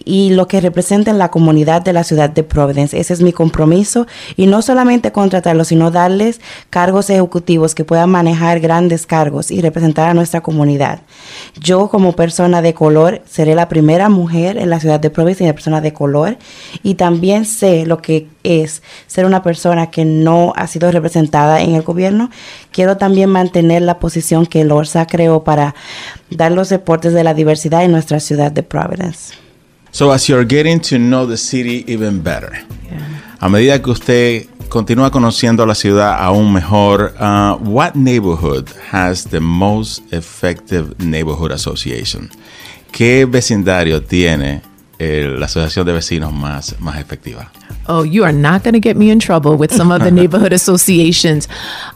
y 0.04 0.30
lo 0.30 0.48
que 0.48 0.61
representen 0.61 1.18
la 1.18 1.30
comunidad 1.30 1.82
de 1.82 1.92
la 1.92 2.04
ciudad 2.04 2.30
de 2.30 2.42
Providence. 2.42 2.98
Ese 2.98 3.12
es 3.14 3.22
mi 3.22 3.32
compromiso 3.32 4.06
y 4.37 4.46
no 4.46 4.62
solamente 4.62 5.12
contratarlos, 5.12 5.68
sino 5.68 5.90
darles 5.90 6.40
cargos 6.70 7.11
ejecutivos 7.11 7.74
que 7.74 7.84
puedan 7.84 8.11
manejar 8.11 8.61
grandes 8.61 9.06
cargos 9.06 9.50
y 9.50 9.61
representar 9.61 10.08
a 10.08 10.14
nuestra 10.14 10.40
comunidad. 10.40 11.00
Yo 11.61 11.88
como 11.88 12.12
persona 12.12 12.62
de 12.62 12.74
color 12.74 13.22
seré 13.28 13.54
la 13.54 13.68
primera 13.68 14.08
mujer 14.08 14.58
en 14.58 14.70
la 14.70 14.80
ciudad 14.80 15.00
de 15.00 15.11
Providence 15.11 15.44
y 15.44 15.46
una 15.46 15.54
persona 15.54 15.80
de 15.80 15.92
color 15.92 16.38
y 16.82 16.94
también 16.94 17.44
sé 17.44 17.87
lo 17.87 17.98
que 17.98 18.28
es 18.42 18.82
ser 19.06 19.24
una 19.24 19.42
persona 19.42 19.90
que 19.90 20.04
no 20.04 20.52
ha 20.56 20.66
sido 20.66 20.90
representada 20.90 21.61
en 21.61 21.74
el 21.74 21.82
gobierno. 21.82 22.30
Quiero 22.70 22.96
también 22.96 23.30
mantener 23.30 23.82
la 23.82 23.98
posición 23.98 24.46
que 24.46 24.62
el 24.62 24.72
ORSA 24.72 25.06
creó 25.06 25.44
para 25.44 25.74
dar 26.30 26.52
los 26.52 26.68
deportes 26.68 27.12
de 27.12 27.24
la 27.24 27.34
diversidad 27.34 27.84
en 27.84 27.92
nuestra 27.92 28.20
ciudad 28.20 28.52
de 28.52 28.62
Providence. 28.62 29.47
So 29.98 30.12
as 30.12 30.28
you're 30.28 30.44
getting 30.44 30.78
to 30.90 30.96
know 30.96 31.26
the 31.26 31.37
city 31.37 31.84
even 31.92 32.22
better, 32.22 32.52
a 33.40 33.48
medida 33.48 33.82
que 33.82 33.90
usted 33.90 34.46
continúa 34.68 35.11
conociendo 35.11 35.66
la 35.66 35.74
ciudad 35.74 36.20
aún 36.20 36.52
mejor, 36.52 37.14
uh, 37.18 37.56
what 37.56 37.96
neighborhood 37.96 38.68
has 38.92 39.24
the 39.24 39.40
most 39.40 40.04
effective 40.12 41.00
neighborhood 41.00 41.50
association? 41.50 42.30
¿Qué 42.92 43.24
vecindario 43.24 44.00
tiene 44.00 44.62
eh, 45.00 45.34
la 45.37 45.46
asociación 45.46 45.84
de 45.84 45.94
vecinos 45.94 46.32
más, 46.32 46.76
más 46.78 47.00
efectiva? 47.00 47.50
Oh, 47.88 48.03
you 48.03 48.22
are 48.24 48.33
not 48.33 48.64
going 48.64 48.74
to 48.74 48.81
get 48.81 48.96
me 48.96 49.11
in 49.11 49.18
trouble 49.18 49.57
with 49.57 49.72
some 49.72 49.90
of 49.90 50.03
the 50.03 50.11
neighborhood 50.20 50.53
associations. 50.53 51.48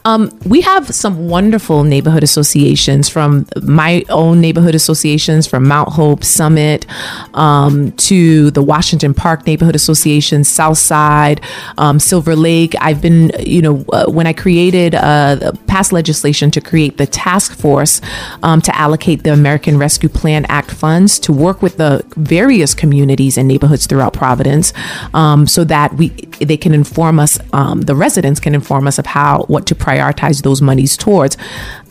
Um, 0.05 0.31
we 0.45 0.61
have 0.61 0.93
some 0.93 1.27
wonderful 1.27 1.83
neighborhood 1.83 2.23
associations 2.23 3.09
from 3.09 3.45
my 3.61 4.03
own 4.09 4.41
neighborhood 4.41 4.73
associations 4.73 5.45
from 5.45 5.67
Mount 5.67 5.89
Hope 5.89 6.23
Summit 6.23 6.87
um, 7.35 7.91
to 7.93 8.49
the 8.51 8.63
Washington 8.63 9.13
Park 9.13 9.45
Neighborhood 9.45 9.75
Association, 9.75 10.43
Southside, 10.43 11.41
um, 11.77 11.99
Silver 11.99 12.35
Lake. 12.35 12.73
I've 12.81 13.01
been, 13.01 13.31
you 13.39 13.61
know, 13.61 13.85
uh, 13.93 14.05
when 14.07 14.25
I 14.25 14.33
created 14.33 14.95
uh, 14.95 15.51
passed 15.67 15.93
legislation 15.93 16.49
to 16.51 16.61
create 16.61 16.97
the 16.97 17.05
task 17.05 17.55
force 17.55 18.01
um, 18.41 18.61
to 18.61 18.75
allocate 18.75 19.23
the 19.23 19.31
American 19.31 19.77
Rescue 19.77 20.09
Plan 20.09 20.45
Act 20.49 20.71
funds 20.71 21.19
to 21.19 21.31
work 21.31 21.61
with 21.61 21.77
the 21.77 22.03
various 22.15 22.73
communities 22.73 23.37
and 23.37 23.47
neighborhoods 23.47 23.85
throughout 23.85 24.13
Providence 24.13 24.73
um, 25.13 25.45
so 25.45 25.63
that 25.63 25.82
that 25.83 25.97
we 25.97 26.09
they 26.39 26.57
can 26.57 26.73
inform 26.73 27.19
us 27.19 27.37
um, 27.51 27.81
the 27.81 27.95
residents 27.95 28.39
can 28.39 28.55
inform 28.55 28.87
us 28.87 28.97
of 28.97 29.05
how 29.05 29.43
what 29.47 29.65
to 29.67 29.75
prioritize 29.75 30.41
those 30.43 30.61
monies 30.61 30.95
towards. 30.95 31.37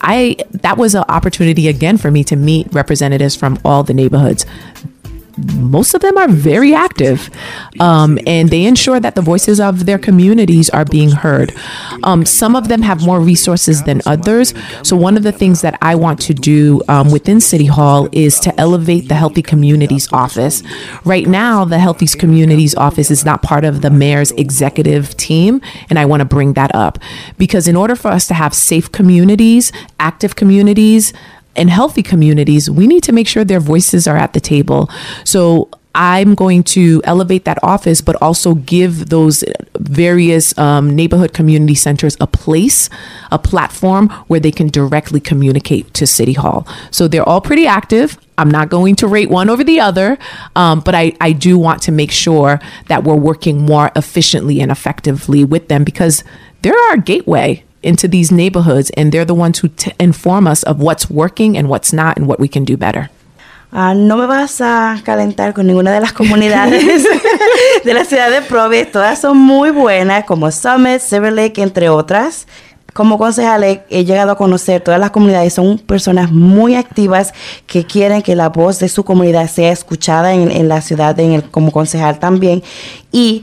I 0.00 0.36
that 0.50 0.78
was 0.78 0.94
an 0.94 1.04
opportunity 1.08 1.68
again 1.68 1.98
for 1.98 2.10
me 2.10 2.24
to 2.24 2.36
meet 2.36 2.72
representatives 2.72 3.36
from 3.36 3.58
all 3.64 3.82
the 3.82 3.94
neighborhoods 3.94 4.46
most 5.36 5.94
of 5.94 6.00
them 6.00 6.16
are 6.18 6.28
very 6.28 6.74
active 6.74 7.30
um, 7.80 8.18
and 8.26 8.50
they 8.50 8.64
ensure 8.64 9.00
that 9.00 9.14
the 9.14 9.22
voices 9.22 9.60
of 9.60 9.86
their 9.86 9.98
communities 9.98 10.68
are 10.70 10.84
being 10.84 11.10
heard. 11.10 11.52
Um, 12.02 12.24
some 12.26 12.56
of 12.56 12.68
them 12.68 12.82
have 12.82 13.04
more 13.04 13.20
resources 13.20 13.82
than 13.84 14.02
others. 14.06 14.54
So, 14.82 14.96
one 14.96 15.16
of 15.16 15.22
the 15.22 15.32
things 15.32 15.62
that 15.62 15.78
I 15.80 15.94
want 15.94 16.20
to 16.22 16.34
do 16.34 16.82
um, 16.88 17.10
within 17.10 17.40
City 17.40 17.66
Hall 17.66 18.08
is 18.12 18.38
to 18.40 18.60
elevate 18.60 19.08
the 19.08 19.14
Healthy 19.14 19.42
Communities 19.42 20.12
Office. 20.12 20.62
Right 21.04 21.26
now, 21.26 21.64
the 21.64 21.78
Healthy 21.78 22.06
Communities 22.18 22.74
Office 22.74 23.10
is 23.10 23.24
not 23.24 23.42
part 23.42 23.64
of 23.64 23.82
the 23.82 23.90
mayor's 23.90 24.32
executive 24.32 25.16
team, 25.16 25.60
and 25.88 25.98
I 25.98 26.04
want 26.04 26.20
to 26.20 26.24
bring 26.24 26.54
that 26.54 26.74
up 26.74 26.98
because 27.38 27.68
in 27.68 27.76
order 27.76 27.96
for 27.96 28.08
us 28.08 28.26
to 28.28 28.34
have 28.34 28.54
safe 28.54 28.90
communities, 28.92 29.72
active 29.98 30.36
communities, 30.36 31.12
and 31.56 31.70
healthy 31.70 32.02
communities, 32.02 32.70
we 32.70 32.86
need 32.86 33.02
to 33.04 33.12
make 33.12 33.28
sure 33.28 33.44
their 33.44 33.60
voices 33.60 34.06
are 34.06 34.16
at 34.16 34.32
the 34.32 34.40
table. 34.40 34.88
So 35.24 35.68
I'm 35.94 36.34
going 36.34 36.62
to 36.64 37.02
elevate 37.04 37.44
that 37.44 37.58
office, 37.62 38.00
but 38.00 38.20
also 38.22 38.54
give 38.54 39.10
those 39.10 39.44
various 39.78 40.56
um, 40.56 40.94
neighborhood 40.96 41.34
community 41.34 41.74
centers 41.74 42.16
a 42.20 42.26
place, 42.26 42.88
a 43.30 43.38
platform 43.38 44.08
where 44.28 44.40
they 44.40 44.50
can 44.50 44.68
directly 44.68 45.20
communicate 45.20 45.92
to 45.94 46.06
City 46.06 46.32
Hall. 46.32 46.66
So 46.90 47.08
they're 47.08 47.28
all 47.28 47.40
pretty 47.40 47.66
active. 47.66 48.18
I'm 48.38 48.50
not 48.50 48.70
going 48.70 48.96
to 48.96 49.06
rate 49.06 49.28
one 49.28 49.50
over 49.50 49.62
the 49.62 49.80
other, 49.80 50.16
um, 50.56 50.80
but 50.80 50.94
I, 50.94 51.12
I 51.20 51.32
do 51.32 51.58
want 51.58 51.82
to 51.82 51.92
make 51.92 52.10
sure 52.10 52.58
that 52.88 53.04
we're 53.04 53.14
working 53.14 53.60
more 53.60 53.92
efficiently 53.94 54.60
and 54.60 54.70
effectively 54.70 55.44
with 55.44 55.68
them 55.68 55.84
because 55.84 56.24
they're 56.62 56.78
our 56.90 56.96
gateway 56.96 57.64
into 57.82 58.08
these 58.08 58.32
neighborhoods 58.32 58.90
and 58.96 59.12
they're 59.12 59.24
the 59.24 59.34
ones 59.34 59.58
who 59.60 59.68
t- 59.68 59.92
inform 59.98 60.46
us 60.46 60.62
of 60.64 60.80
what's 60.80 61.10
working 61.10 61.56
and 61.56 61.68
what's 61.68 61.92
not 61.92 62.16
and 62.16 62.26
what 62.26 62.38
we 62.38 62.48
can 62.48 62.64
do 62.64 62.76
better. 62.76 63.10
Uh, 63.74 63.94
no 63.94 64.18
me 64.18 64.26
vas 64.26 64.60
a 64.60 65.00
calentar 65.02 65.54
con 65.54 65.66
ninguna 65.66 65.92
de 65.92 66.00
las 66.00 66.12
comunidades 66.12 67.06
de 67.84 67.94
la 67.94 68.04
ciudad 68.04 68.30
de 68.30 68.42
Providence. 68.42 68.92
Todas 68.92 69.18
son 69.18 69.38
muy 69.38 69.70
buenas, 69.70 70.24
como 70.24 70.50
Summit, 70.50 71.00
Silver 71.00 71.32
Lake, 71.32 71.62
entre 71.62 71.88
otras. 71.88 72.46
Como 72.92 73.16
concejal 73.16 73.64
he 73.64 74.04
llegado 74.04 74.32
a 74.32 74.36
conocer 74.36 74.82
todas 74.82 75.00
las 75.00 75.10
comunidades. 75.10 75.54
Son 75.54 75.78
personas 75.78 76.30
muy 76.30 76.74
activas 76.74 77.32
que 77.66 77.86
quieren 77.86 78.20
que 78.20 78.36
la 78.36 78.50
voz 78.50 78.78
de 78.78 78.90
su 78.90 79.04
comunidad 79.04 79.48
sea 79.48 79.72
escuchada 79.72 80.34
en, 80.34 80.50
en 80.50 80.68
la 80.68 80.82
ciudad, 80.82 81.18
en 81.18 81.32
el, 81.32 81.50
como 81.50 81.72
concejal 81.72 82.18
también. 82.18 82.62
Y 83.10 83.42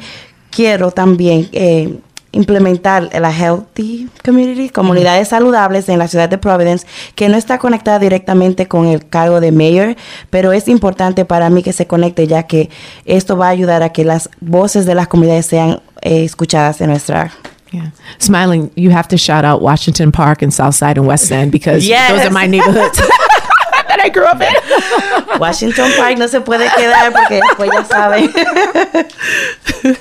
quiero 0.51 0.91
también... 0.91 1.49
Eh, 1.53 1.99
implementar 2.31 3.09
la 3.19 3.31
Healthy 3.31 4.09
Community, 4.23 4.69
comunidades 4.69 5.29
saludables 5.29 5.89
en 5.89 5.99
la 5.99 6.07
ciudad 6.07 6.29
de 6.29 6.37
Providence, 6.37 6.85
que 7.15 7.29
no 7.29 7.37
está 7.37 7.57
conectada 7.57 7.99
directamente 7.99 8.67
con 8.67 8.85
el 8.87 9.07
cargo 9.07 9.39
de 9.39 9.51
mayor, 9.51 9.95
pero 10.29 10.51
es 10.51 10.67
importante 10.67 11.25
para 11.25 11.49
mí 11.49 11.63
que 11.63 11.73
se 11.73 11.87
conecte 11.87 12.27
ya 12.27 12.43
que 12.43 12.69
esto 13.05 13.37
va 13.37 13.47
a 13.47 13.49
ayudar 13.49 13.83
a 13.83 13.89
que 13.89 14.05
las 14.05 14.29
voces 14.41 14.85
de 14.85 14.95
las 14.95 15.07
comunidades 15.07 15.47
sean 15.47 15.81
eh, 16.01 16.23
escuchadas 16.23 16.81
en 16.81 16.89
nuestra 16.89 17.31
Yeah. 17.71 17.91
Smiling, 18.17 18.71
you 18.75 18.89
have 18.89 19.07
to 19.09 19.17
shout 19.17 19.45
out 19.45 19.61
Washington 19.61 20.11
Park 20.11 20.41
and 20.41 20.51
Southside 20.51 20.97
and 20.97 21.05
West 21.05 21.31
End 21.31 21.51
because 21.51 21.85
yes. 21.87 22.09
those 22.09 22.21
are 22.21 22.31
my 22.31 22.47
neighborhoods 22.47 22.97
that 23.87 23.99
I 24.01 24.09
grew 24.09 24.25
up 24.25 24.41
in. 24.41 25.39
Washington 25.39 25.91
Park 25.95 26.17
no 26.17 26.25
se 26.25 26.41
puede 26.41 26.67
quedar 26.75 27.11
porque 27.11 27.39
pues 27.57 27.69
ya 27.71 27.83
saben. 27.85 28.33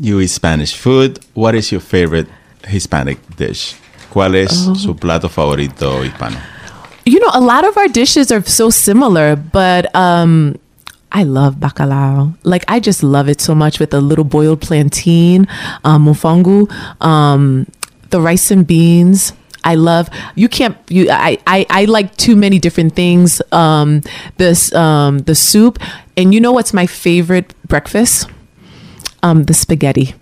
You 0.00 0.20
eat 0.20 0.28
Spanish 0.28 0.76
food. 0.76 1.18
What 1.34 1.54
is 1.54 1.72
your 1.72 1.80
favorite 1.80 2.28
Hispanic 2.66 3.18
dish? 3.36 3.74
¿Cuál 4.10 4.34
es 4.34 4.66
oh. 4.68 4.74
su 4.74 4.94
plato 4.94 5.28
favorito 5.28 6.02
hispano? 6.02 6.36
You 7.04 7.20
know, 7.20 7.30
a 7.34 7.40
lot 7.40 7.64
of 7.64 7.76
our 7.76 7.88
dishes 7.88 8.32
are 8.32 8.42
so 8.42 8.70
similar, 8.70 9.36
but 9.36 9.94
um, 9.94 10.56
I 11.12 11.22
love 11.22 11.56
bacalao. 11.56 12.36
Like 12.42 12.64
I 12.68 12.80
just 12.80 13.02
love 13.02 13.28
it 13.28 13.40
so 13.40 13.54
much 13.54 13.78
with 13.78 13.94
a 13.94 14.00
little 14.00 14.24
boiled 14.24 14.60
plantain, 14.60 15.46
um, 15.84 16.06
mofongo, 16.06 16.70
um, 17.00 17.66
the 18.10 18.20
rice 18.20 18.50
and 18.50 18.66
beans. 18.66 19.32
I 19.64 19.74
love 19.74 20.08
you 20.36 20.48
can't 20.48 20.76
you 20.88 21.08
I, 21.10 21.38
I 21.46 21.66
I 21.68 21.84
like 21.86 22.16
too 22.16 22.36
many 22.36 22.60
different 22.60 22.94
things. 22.94 23.42
Um 23.50 24.02
this 24.36 24.72
um 24.74 25.18
the 25.20 25.34
soup 25.34 25.80
and 26.16 26.32
you 26.32 26.40
know 26.40 26.52
what's 26.52 26.72
my 26.72 26.86
favorite 26.86 27.52
breakfast? 27.66 28.28
Um, 29.26 29.44
the 29.44 29.54
spaghetti. 29.54 30.14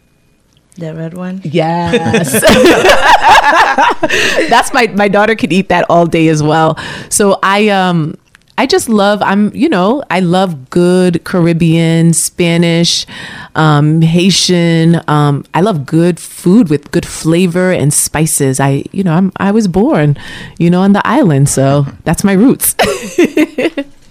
The 0.77 0.95
red 0.95 1.15
one? 1.15 1.41
Yes. 1.45 2.33
That's 4.51 4.73
my 4.73 4.89
my 4.89 5.09
daughter 5.09 5.37
could 5.37 5.53
eat 5.53 5.69
that 5.69 5.87
all 5.89 6.07
day 6.07 6.29
as 6.29 6.43
well. 6.43 6.77
So 7.11 7.39
I 7.43 7.69
um 7.69 8.19
I 8.59 8.67
just 8.67 8.89
love 8.89 9.23
I'm 9.23 9.55
you 9.55 9.69
know 9.69 10.03
I 10.11 10.19
love 10.19 10.71
good 10.71 11.23
Caribbean, 11.23 12.13
Spanish, 12.13 13.07
um, 13.55 14.01
Haitian. 14.01 15.01
Um, 15.07 15.45
I 15.55 15.61
love 15.61 15.87
good 15.87 16.19
food 16.19 16.71
with 16.71 16.91
good 16.91 17.07
flavor 17.07 17.71
and 17.71 17.95
spices. 17.95 18.59
I 18.59 18.83
you 18.91 19.05
know 19.05 19.13
I'm 19.13 19.31
I 19.37 19.53
was 19.53 19.69
born 19.69 20.17
you 20.59 20.71
know 20.71 20.83
on 20.83 20.93
the 20.93 21.07
island, 21.07 21.49
so 21.49 21.87
that's 22.03 22.25
my 22.25 22.33
roots. 22.33 22.75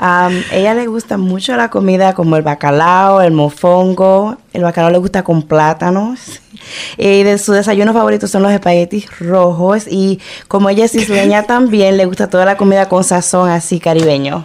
Um, 0.00 0.42
ella 0.50 0.74
le 0.74 0.86
gusta 0.86 1.18
mucho 1.18 1.56
la 1.56 1.70
comida 1.70 2.14
como 2.14 2.36
el 2.36 2.42
bacalao, 2.42 3.20
el 3.20 3.32
mofongo. 3.32 4.36
El 4.52 4.62
bacalao 4.62 4.90
le 4.90 4.98
gusta 4.98 5.22
con 5.22 5.42
plátanos. 5.42 6.40
Y 6.96 7.22
de 7.22 7.38
su 7.38 7.52
desayuno 7.52 7.92
favorito 7.92 8.26
son 8.26 8.42
los 8.42 8.52
espaguetis 8.52 9.06
rojos. 9.18 9.86
Y 9.88 10.20
como 10.48 10.68
ella 10.70 10.84
es 10.84 10.94
isleña 10.94 11.44
también, 11.44 11.96
le 11.96 12.06
gusta 12.06 12.28
toda 12.28 12.44
la 12.44 12.56
comida 12.56 12.88
con 12.88 13.04
sazón 13.04 13.48
así 13.48 13.80
caribeño. 13.80 14.44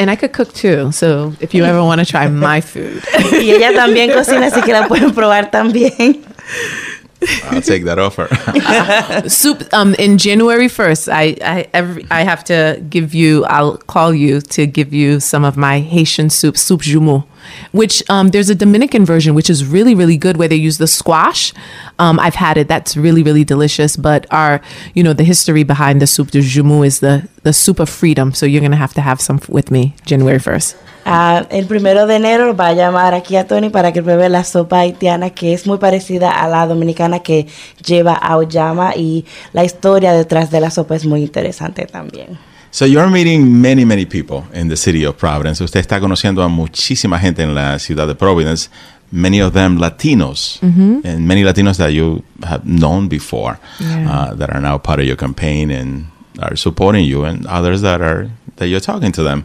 And 0.00 0.10
I 0.10 0.16
could 0.16 0.32
cook 0.32 0.52
too, 0.52 0.92
so 0.92 1.34
if 1.40 1.52
you 1.52 1.64
ever 1.64 1.80
want 1.80 2.00
to 2.00 2.06
try 2.06 2.28
my 2.28 2.62
food. 2.62 3.02
y 3.42 3.50
ella 3.50 3.74
también 3.74 4.12
cocina, 4.12 4.46
así 4.46 4.62
que 4.62 4.72
la 4.72 4.86
pueden 4.86 5.12
probar 5.12 5.50
también. 5.50 5.92
I'll 7.44 7.62
take 7.62 7.84
that 7.84 7.98
offer. 7.98 8.28
soup 9.28 9.62
um 9.72 9.94
in 9.94 10.18
January 10.18 10.68
1st 10.68 11.08
I 11.12 11.36
I 11.42 11.66
every 11.74 12.06
I 12.10 12.22
have 12.22 12.44
to 12.44 12.80
give 12.88 13.14
you 13.14 13.44
I'll 13.46 13.76
call 13.76 14.14
you 14.14 14.40
to 14.40 14.66
give 14.66 14.92
you 14.94 15.20
some 15.20 15.44
of 15.44 15.56
my 15.56 15.80
Haitian 15.80 16.30
soup 16.30 16.56
soup 16.56 16.82
joumou 16.82 17.24
which 17.72 18.02
um 18.10 18.28
there's 18.28 18.50
a 18.50 18.54
Dominican 18.54 19.04
version 19.04 19.34
which 19.34 19.50
is 19.50 19.64
really 19.64 19.94
really 19.94 20.16
good 20.16 20.36
where 20.36 20.48
they 20.48 20.56
use 20.56 20.78
the 20.78 20.86
squash. 20.86 21.52
Um 21.98 22.18
I've 22.20 22.34
had 22.34 22.56
it. 22.56 22.68
That's 22.68 22.96
really 22.96 23.22
really 23.22 23.44
delicious. 23.44 23.96
But 23.96 24.26
our 24.30 24.60
you 24.94 25.02
know 25.02 25.12
the 25.12 25.24
history 25.24 25.64
behind 25.64 26.00
the 26.00 26.06
soup 26.06 26.30
de 26.30 26.40
joumou 26.40 26.86
is 26.86 27.00
the 27.00 27.28
the 27.42 27.52
soup 27.52 27.80
of 27.80 27.88
freedom. 27.88 28.32
So 28.32 28.46
you're 28.46 28.60
going 28.60 28.72
to 28.72 28.76
have 28.76 28.94
to 28.94 29.00
have 29.00 29.20
some 29.20 29.40
with 29.48 29.70
me 29.70 29.94
January 30.04 30.38
1st 30.38 30.74
Ah, 31.10 31.46
el 31.48 31.66
primero 31.66 32.06
de 32.06 32.16
enero 32.16 32.54
va 32.54 32.68
a 32.68 32.74
llamar 32.74 33.14
aquí 33.14 33.36
a 33.36 33.46
Tony 33.46 33.70
para 33.70 33.92
que 33.92 34.02
pruebe 34.02 34.28
la 34.28 34.44
sopa 34.44 34.80
haitiana 34.80 35.30
que 35.30 35.54
es 35.54 35.66
muy 35.66 35.78
parecida 35.78 36.30
a 36.30 36.48
la 36.48 36.66
dominicana 36.66 37.20
que 37.20 37.46
lleva 37.82 38.12
auyama 38.12 38.94
y 38.94 39.24
la 39.54 39.64
historia 39.64 40.12
detrás 40.12 40.50
de 40.50 40.60
la 40.60 40.70
sopa 40.70 40.96
es 40.96 41.06
muy 41.06 41.22
interesante 41.22 41.86
también. 41.86 42.38
So 42.70 42.84
you're 42.84 43.08
meeting 43.08 43.60
many, 43.62 43.84
many 43.84 44.04
people 44.04 44.44
in 44.52 44.68
the 44.68 44.76
city 44.76 45.04
of 45.04 45.16
Providence. 45.16 45.60
Usted 45.62 45.80
está 45.80 46.00
conociendo 46.00 46.42
a 46.42 46.48
muchísima 46.48 47.18
gente 47.18 47.42
en 47.42 47.54
la 47.54 47.78
ciudad 47.78 48.06
de 48.06 48.14
Providence. 48.14 48.68
Many 49.10 49.40
of 49.40 49.54
them 49.54 49.78
Latinos, 49.78 50.58
and 50.62 51.26
many 51.26 51.42
Latinos 51.42 51.78
that 51.78 51.94
you 51.94 52.22
have 52.44 52.66
known 52.66 53.08
before, 53.08 53.58
Yeah. 53.80 54.06
uh, 54.06 54.34
that 54.34 54.50
are 54.50 54.60
now 54.60 54.76
part 54.76 55.00
of 55.00 55.06
your 55.06 55.16
campaign 55.16 55.70
and 55.70 56.08
are 56.40 56.54
supporting 56.56 57.06
you, 57.06 57.24
and 57.24 57.46
others 57.46 57.80
that 57.80 58.02
are 58.02 58.28
that 58.56 58.66
you're 58.68 58.80
talking 58.82 59.10
to 59.12 59.22
them. 59.22 59.44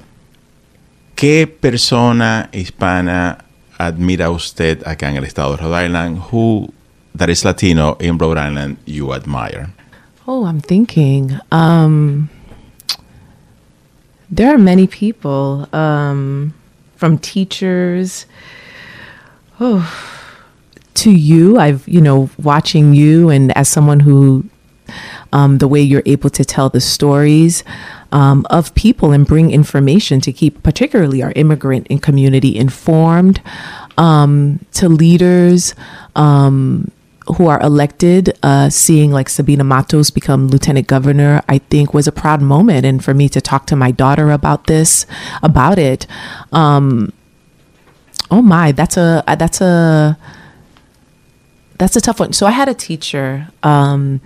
¿Qué 1.15 1.47
persona 1.47 2.49
hispana 2.51 3.37
admira 3.79 4.29
usted 4.31 4.83
acá 4.85 5.09
en 5.09 5.15
el 5.15 5.23
estado 5.23 5.55
de 5.55 5.63
Rhode 5.63 5.85
Island? 5.85 6.17
Who 6.33 6.73
that 7.15 7.29
is 7.29 7.45
Latino 7.45 7.95
in 8.01 8.17
Rhode 8.17 8.37
Island 8.37 8.77
you 8.85 9.13
admire? 9.13 9.69
Oh, 10.27 10.45
I'm 10.45 10.59
thinking. 10.59 11.39
Um, 11.53 12.27
there 14.35 14.53
are 14.53 14.57
many 14.57 14.87
people, 14.87 15.67
um, 15.73 16.53
from 16.95 17.17
teachers. 17.19 18.25
Oh, 19.59 19.83
to 20.95 21.11
you, 21.11 21.59
I've 21.59 21.87
you 21.87 22.01
know 22.01 22.29
watching 22.41 22.93
you, 22.95 23.29
and 23.29 23.55
as 23.55 23.69
someone 23.69 23.99
who, 23.99 24.45
um, 25.31 25.59
the 25.59 25.67
way 25.67 25.81
you're 25.81 26.03
able 26.05 26.29
to 26.31 26.43
tell 26.43 26.69
the 26.69 26.81
stories. 26.81 27.63
Um, 28.11 28.45
of 28.51 28.75
people 28.75 29.11
and 29.11 29.25
bring 29.25 29.49
information 29.49 30.21
to 30.21 30.31
keep, 30.31 30.61
particularly 30.61 31.23
our 31.23 31.33
immigrant 31.35 31.87
and 31.89 31.99
community, 31.99 32.55
informed. 32.55 33.41
Um, 33.97 34.59
to 34.73 34.87
leaders, 34.87 35.73
um, 36.15 36.91
who 37.37 37.47
are 37.47 37.61
elected, 37.61 38.37
uh, 38.43 38.69
seeing 38.69 39.11
like 39.11 39.29
Sabina 39.29 39.63
Matos 39.63 40.09
become 40.09 40.47
lieutenant 40.47 40.87
governor, 40.87 41.41
I 41.47 41.59
think 41.59 41.93
was 41.93 42.07
a 42.07 42.11
proud 42.11 42.41
moment. 42.41 42.85
And 42.85 43.03
for 43.03 43.13
me 43.13 43.29
to 43.29 43.39
talk 43.39 43.65
to 43.67 43.75
my 43.75 43.91
daughter 43.91 44.31
about 44.31 44.67
this, 44.67 45.05
about 45.41 45.79
it, 45.79 46.05
um, 46.51 47.13
oh 48.29 48.41
my, 48.41 48.71
that's 48.71 48.97
a 48.97 49.23
that's 49.27 49.61
a 49.61 50.17
that's 51.77 51.95
a 51.95 52.01
tough 52.01 52.19
one. 52.19 52.33
So 52.33 52.45
I 52.45 52.51
had 52.51 52.69
a 52.69 52.73
teacher 52.73 53.47
um, 53.63 54.21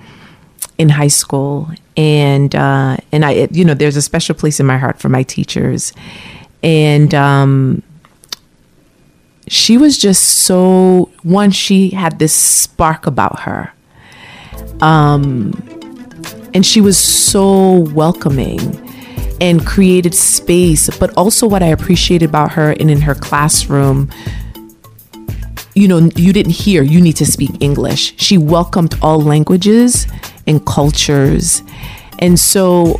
in 0.77 0.89
high 0.89 1.07
school, 1.07 1.69
and 1.95 2.53
uh, 2.55 2.97
and 3.11 3.25
I, 3.25 3.47
you 3.51 3.63
know, 3.63 3.73
there's 3.73 3.95
a 3.95 4.01
special 4.01 4.35
place 4.35 4.59
in 4.59 4.65
my 4.65 4.77
heart 4.77 4.99
for 4.99 5.09
my 5.09 5.23
teachers, 5.23 5.93
and 6.63 7.13
um, 7.13 7.83
she 9.47 9.77
was 9.77 9.97
just 9.97 10.23
so 10.23 11.09
one 11.23 11.51
she 11.51 11.89
had 11.89 12.19
this 12.19 12.33
spark 12.33 13.07
about 13.07 13.41
her 13.41 13.73
um 14.81 15.51
and 16.53 16.65
she 16.65 16.81
was 16.81 16.97
so 16.97 17.79
welcoming 17.93 18.59
and 19.39 19.65
created 19.65 20.15
space. 20.15 20.89
But 20.97 21.15
also 21.17 21.47
what 21.47 21.61
i 21.61 21.67
appreciated 21.67 22.27
about 22.29 22.51
her 22.53 22.71
and 22.79 22.89
in 22.89 23.01
her 23.01 23.15
classroom 23.15 24.09
you 25.75 25.87
know 25.87 26.09
you 26.15 26.33
didn't 26.33 26.53
hear 26.53 26.81
you 26.81 26.99
need 26.99 27.15
to 27.17 27.25
speak 27.25 27.51
english. 27.59 28.15
She 28.17 28.37
welcomed 28.37 28.95
all 29.01 29.21
languages 29.21 30.07
and 30.47 30.65
cultures. 30.65 31.61
And 32.19 32.39
so 32.39 32.99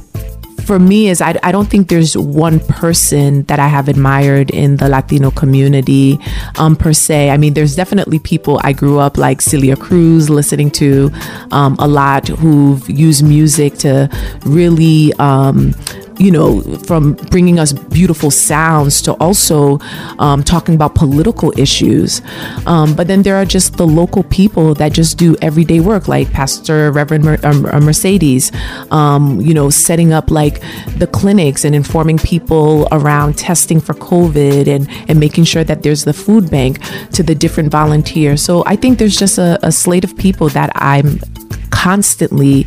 for 0.62 0.80
me 0.80 1.10
is 1.10 1.22
I, 1.22 1.38
I 1.44 1.52
don't 1.52 1.70
think 1.70 1.90
there's 1.90 2.18
one 2.18 2.60
person 2.60 3.44
that 3.44 3.60
I 3.60 3.68
have 3.68 3.88
admired 3.88 4.52
in 4.52 4.78
the 4.78 4.90
Latino 4.90 5.32
community 5.32 6.20
um, 6.58 6.76
per 6.76 6.94
se. 6.94 7.30
I 7.30 7.38
mean, 7.38 7.54
there's 7.54 7.76
definitely 7.76 8.20
people 8.20 8.60
I 8.64 8.74
grew 8.74 9.00
up 9.00 9.18
like 9.18 9.42
Celia 9.42 9.76
Cruz 9.76 10.30
listening 10.30 10.72
to 10.72 11.12
um, 11.52 11.76
a 11.80 11.88
lot 11.88 12.28
who've 12.28 12.88
used 12.90 13.26
music 13.26 13.76
to 13.80 14.10
really 14.46 15.14
um, 15.20 15.74
you 16.20 16.32
know, 16.32 16.62
from 16.80 17.14
bringing 17.30 17.60
us 17.60 17.74
beautiful 17.74 18.32
sounds 18.32 19.02
to 19.04 19.14
also 19.14 19.80
um, 20.20 20.44
talking 20.44 20.76
about 20.76 20.96
political 20.96 21.54
issues. 21.58 22.22
Um, 22.66 22.96
but 22.96 23.08
then 23.08 23.24
there 23.24 23.36
are 23.36 23.46
just 23.46 23.78
the 23.78 23.86
local 23.86 24.24
people 24.24 24.74
that 24.76 24.94
just 24.94 25.18
do 25.18 25.36
everyday 25.42 25.80
work, 25.80 26.08
like 26.08 26.32
Pastor 26.32 26.92
Reverend 26.92 27.24
Mer- 27.24 27.40
um, 27.44 27.66
uh, 27.66 27.80
Mercedes, 27.80 28.52
um, 28.92 29.40
you 29.42 29.54
know, 29.54 29.70
setting 29.70 30.14
up 30.14 30.32
like 30.32 30.62
the 30.98 31.08
clinics 31.08 31.66
and 31.66 31.76
informing 31.76 32.18
people 32.18 32.88
around 32.92 33.38
testing 33.38 33.80
for 33.80 33.94
COVID 33.94 34.68
and, 34.68 34.90
and 35.10 35.20
making 35.20 35.44
sure 35.44 35.64
that 35.64 35.84
there's 35.84 36.04
the 36.04 36.14
food 36.14 36.50
bank 36.50 36.80
to 37.12 37.24
the 37.24 37.36
different 37.36 37.72
volunteers. 37.72 38.42
So 38.42 38.64
I 38.66 38.76
think 38.76 39.00
there's 39.00 39.18
just 39.18 39.38
a, 39.38 39.60
a 39.62 39.72
slate 39.72 40.04
of 40.04 40.18
people 40.18 40.50
that 40.50 40.72
I'm 40.76 41.20
constantly 41.70 42.66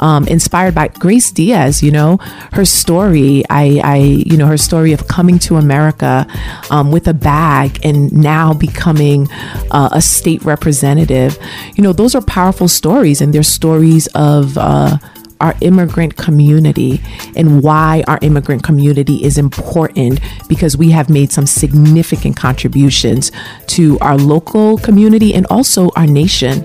um, 0.00 0.26
inspired 0.28 0.74
by 0.74 0.88
Grace 0.88 1.30
Diaz. 1.30 1.82
You 1.82 1.90
know, 1.90 2.18
her 2.52 2.64
story. 2.64 3.44
I, 3.50 3.80
I, 3.82 3.96
you 3.96 4.36
know, 4.36 4.46
her 4.46 4.58
story 4.58 4.92
of 4.92 5.08
coming 5.08 5.38
to 5.40 5.56
America 5.56 6.26
um, 6.70 6.90
with 6.90 7.08
a 7.08 7.14
bag 7.14 7.78
and 7.84 8.12
now 8.12 8.52
becoming 8.54 9.28
uh, 9.70 9.90
a 9.92 10.02
state 10.02 10.44
representative. 10.44 11.38
You 11.76 11.82
know, 11.82 11.92
those 11.92 12.14
are 12.14 12.22
powerful 12.22 12.68
stories, 12.68 13.20
and 13.20 13.34
they're 13.34 13.42
stories 13.42 14.06
of. 14.14 14.56
Uh, 14.58 14.98
our 15.40 15.54
immigrant 15.60 16.16
community 16.16 17.00
and 17.36 17.62
why 17.62 18.04
our 18.06 18.18
immigrant 18.22 18.62
community 18.62 19.22
is 19.24 19.38
important 19.38 20.20
because 20.48 20.76
we 20.76 20.90
have 20.90 21.08
made 21.08 21.32
some 21.32 21.46
significant 21.46 22.36
contributions 22.36 23.32
to 23.66 23.98
our 24.00 24.16
local 24.16 24.78
community 24.78 25.34
and 25.34 25.46
also 25.46 25.90
our 25.96 26.06
nation. 26.06 26.64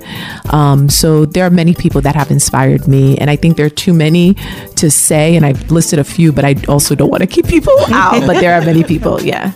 Um, 0.51 0.89
so 0.89 1.25
there 1.25 1.45
are 1.45 1.49
many 1.49 1.73
people 1.73 2.01
that 2.01 2.15
have 2.15 2.31
inspired 2.31 2.87
me, 2.87 3.17
and 3.17 3.29
I 3.29 3.35
think 3.35 3.57
there 3.57 3.65
are 3.65 3.69
too 3.69 3.93
many 3.93 4.35
to 4.75 4.91
say, 4.91 5.35
and 5.35 5.45
I've 5.45 5.71
listed 5.71 5.99
a 5.99 6.03
few, 6.03 6.31
but 6.31 6.45
I 6.45 6.55
also 6.67 6.95
don't 6.95 7.09
want 7.09 7.21
to 7.21 7.27
keep 7.27 7.47
people 7.47 7.73
out. 7.89 8.25
But 8.25 8.39
there 8.39 8.53
are 8.53 8.65
many 8.65 8.83
people, 8.83 9.21
yeah. 9.21 9.53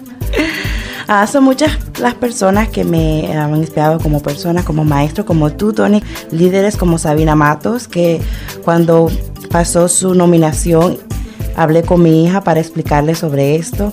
Ah, 1.12 1.26
son 1.26 1.44
muchas 1.44 1.76
las 2.00 2.14
personas 2.14 2.70
que 2.70 2.84
me 2.84 3.36
han 3.36 3.56
inspirado 3.56 4.00
como 4.00 4.22
persona, 4.22 4.64
como 4.64 4.86
maestro, 4.86 5.26
como 5.26 5.52
tú, 5.52 5.74
Tony, 5.74 6.04
líderes 6.30 6.78
como 6.78 7.00
Sabina 7.00 7.34
Matos, 7.34 7.88
que 7.88 8.22
cuando 8.64 9.10
pasó 9.50 9.88
su 9.88 10.14
nominación 10.14 11.00
hablé 11.56 11.82
con 11.82 12.04
mi 12.04 12.24
hija 12.26 12.42
para 12.42 12.60
explicarle 12.60 13.16
sobre 13.16 13.56
esto. 13.56 13.92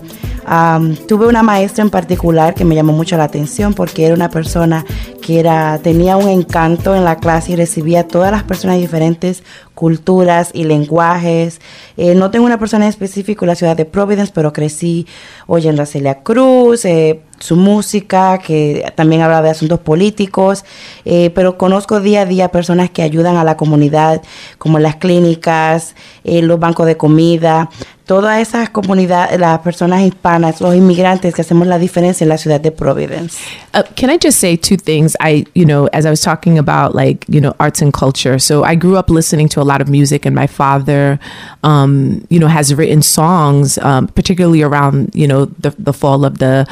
Am, 0.48 0.94
tuve 0.94 1.26
una 1.26 1.42
maestra 1.42 1.82
en 1.82 1.90
particular 1.90 2.54
que 2.54 2.64
me 2.64 2.76
llamó 2.76 2.92
mucho 2.92 3.16
la 3.16 3.24
atención 3.24 3.74
porque 3.74 4.06
era 4.06 4.14
una 4.14 4.30
persona 4.30 4.84
que 5.20 5.40
era, 5.40 5.80
tenía 5.82 6.16
un 6.16 6.28
encanto 6.28 6.94
en 6.94 7.04
la 7.04 7.18
clase 7.18 7.52
y 7.52 7.56
recibía 7.56 8.00
a 8.00 8.08
todas 8.08 8.30
las 8.30 8.44
personas 8.44 8.76
de 8.76 8.82
diferentes 8.82 9.42
culturas 9.74 10.50
y 10.54 10.62
lenguajes. 10.62 11.60
Eh, 11.96 12.14
no 12.14 12.30
tengo 12.30 12.46
una 12.46 12.60
persona 12.60 12.84
en 12.84 12.90
específico 12.90 13.44
en 13.44 13.48
la 13.48 13.54
ciudad 13.56 13.76
de 13.76 13.86
Providence, 13.86 14.30
pero 14.32 14.52
crecí 14.52 15.08
oyendo 15.48 15.82
a 15.82 15.86
Celia 15.86 16.22
Cruz, 16.22 16.84
eh, 16.84 17.22
su 17.38 17.56
música, 17.56 18.38
que 18.38 18.92
también 18.94 19.22
hablaba 19.22 19.42
de 19.42 19.50
asuntos 19.50 19.80
políticos, 19.80 20.64
eh, 21.04 21.30
pero 21.34 21.58
conozco 21.58 22.00
día 22.00 22.22
a 22.22 22.26
día 22.26 22.48
personas 22.48 22.90
que 22.90 23.02
ayudan 23.02 23.36
a 23.36 23.44
la 23.44 23.56
comunidad, 23.56 24.22
como 24.58 24.78
las 24.78 24.96
clínicas, 24.96 25.94
eh, 26.24 26.42
los 26.42 26.58
bancos 26.58 26.86
de 26.86 26.96
comida, 26.96 27.70
todas 28.06 28.40
esas 28.40 28.70
comunidades, 28.70 29.38
las 29.38 29.58
personas 29.58 30.02
hispanas, 30.02 30.60
los 30.60 30.74
inmigrantes 30.74 31.34
que 31.34 31.42
hacemos 31.42 31.66
la 31.66 31.78
diferencia 31.78 32.24
en 32.24 32.28
la 32.28 32.38
ciudad 32.38 32.60
de 32.60 32.70
Providence. 32.70 33.36
Uh, 33.74 33.82
can 33.96 34.10
I 34.10 34.18
just 34.22 34.38
say 34.38 34.56
two 34.56 34.76
things? 34.76 35.16
I, 35.20 35.44
you 35.54 35.66
know, 35.66 35.88
as 35.92 36.06
I 36.06 36.10
was 36.10 36.22
talking 36.22 36.56
about 36.56 36.94
like, 36.94 37.26
you 37.28 37.40
know, 37.40 37.54
arts 37.58 37.82
and 37.82 37.92
culture. 37.92 38.38
So 38.38 38.62
I 38.62 38.76
grew 38.76 38.96
up 38.96 39.10
listening 39.10 39.48
to 39.50 39.60
a 39.60 39.64
lot 39.64 39.80
of 39.80 39.88
music, 39.88 40.24
and 40.24 40.34
my 40.34 40.46
father, 40.46 41.18
um, 41.64 42.24
you 42.30 42.38
know, 42.38 42.46
has 42.46 42.72
written 42.72 43.02
songs, 43.02 43.76
um, 43.78 44.06
particularly 44.06 44.62
around, 44.62 45.10
you 45.12 45.26
know, 45.26 45.46
the, 45.58 45.74
the 45.78 45.92
fall 45.92 46.24
of 46.24 46.38
the 46.38 46.66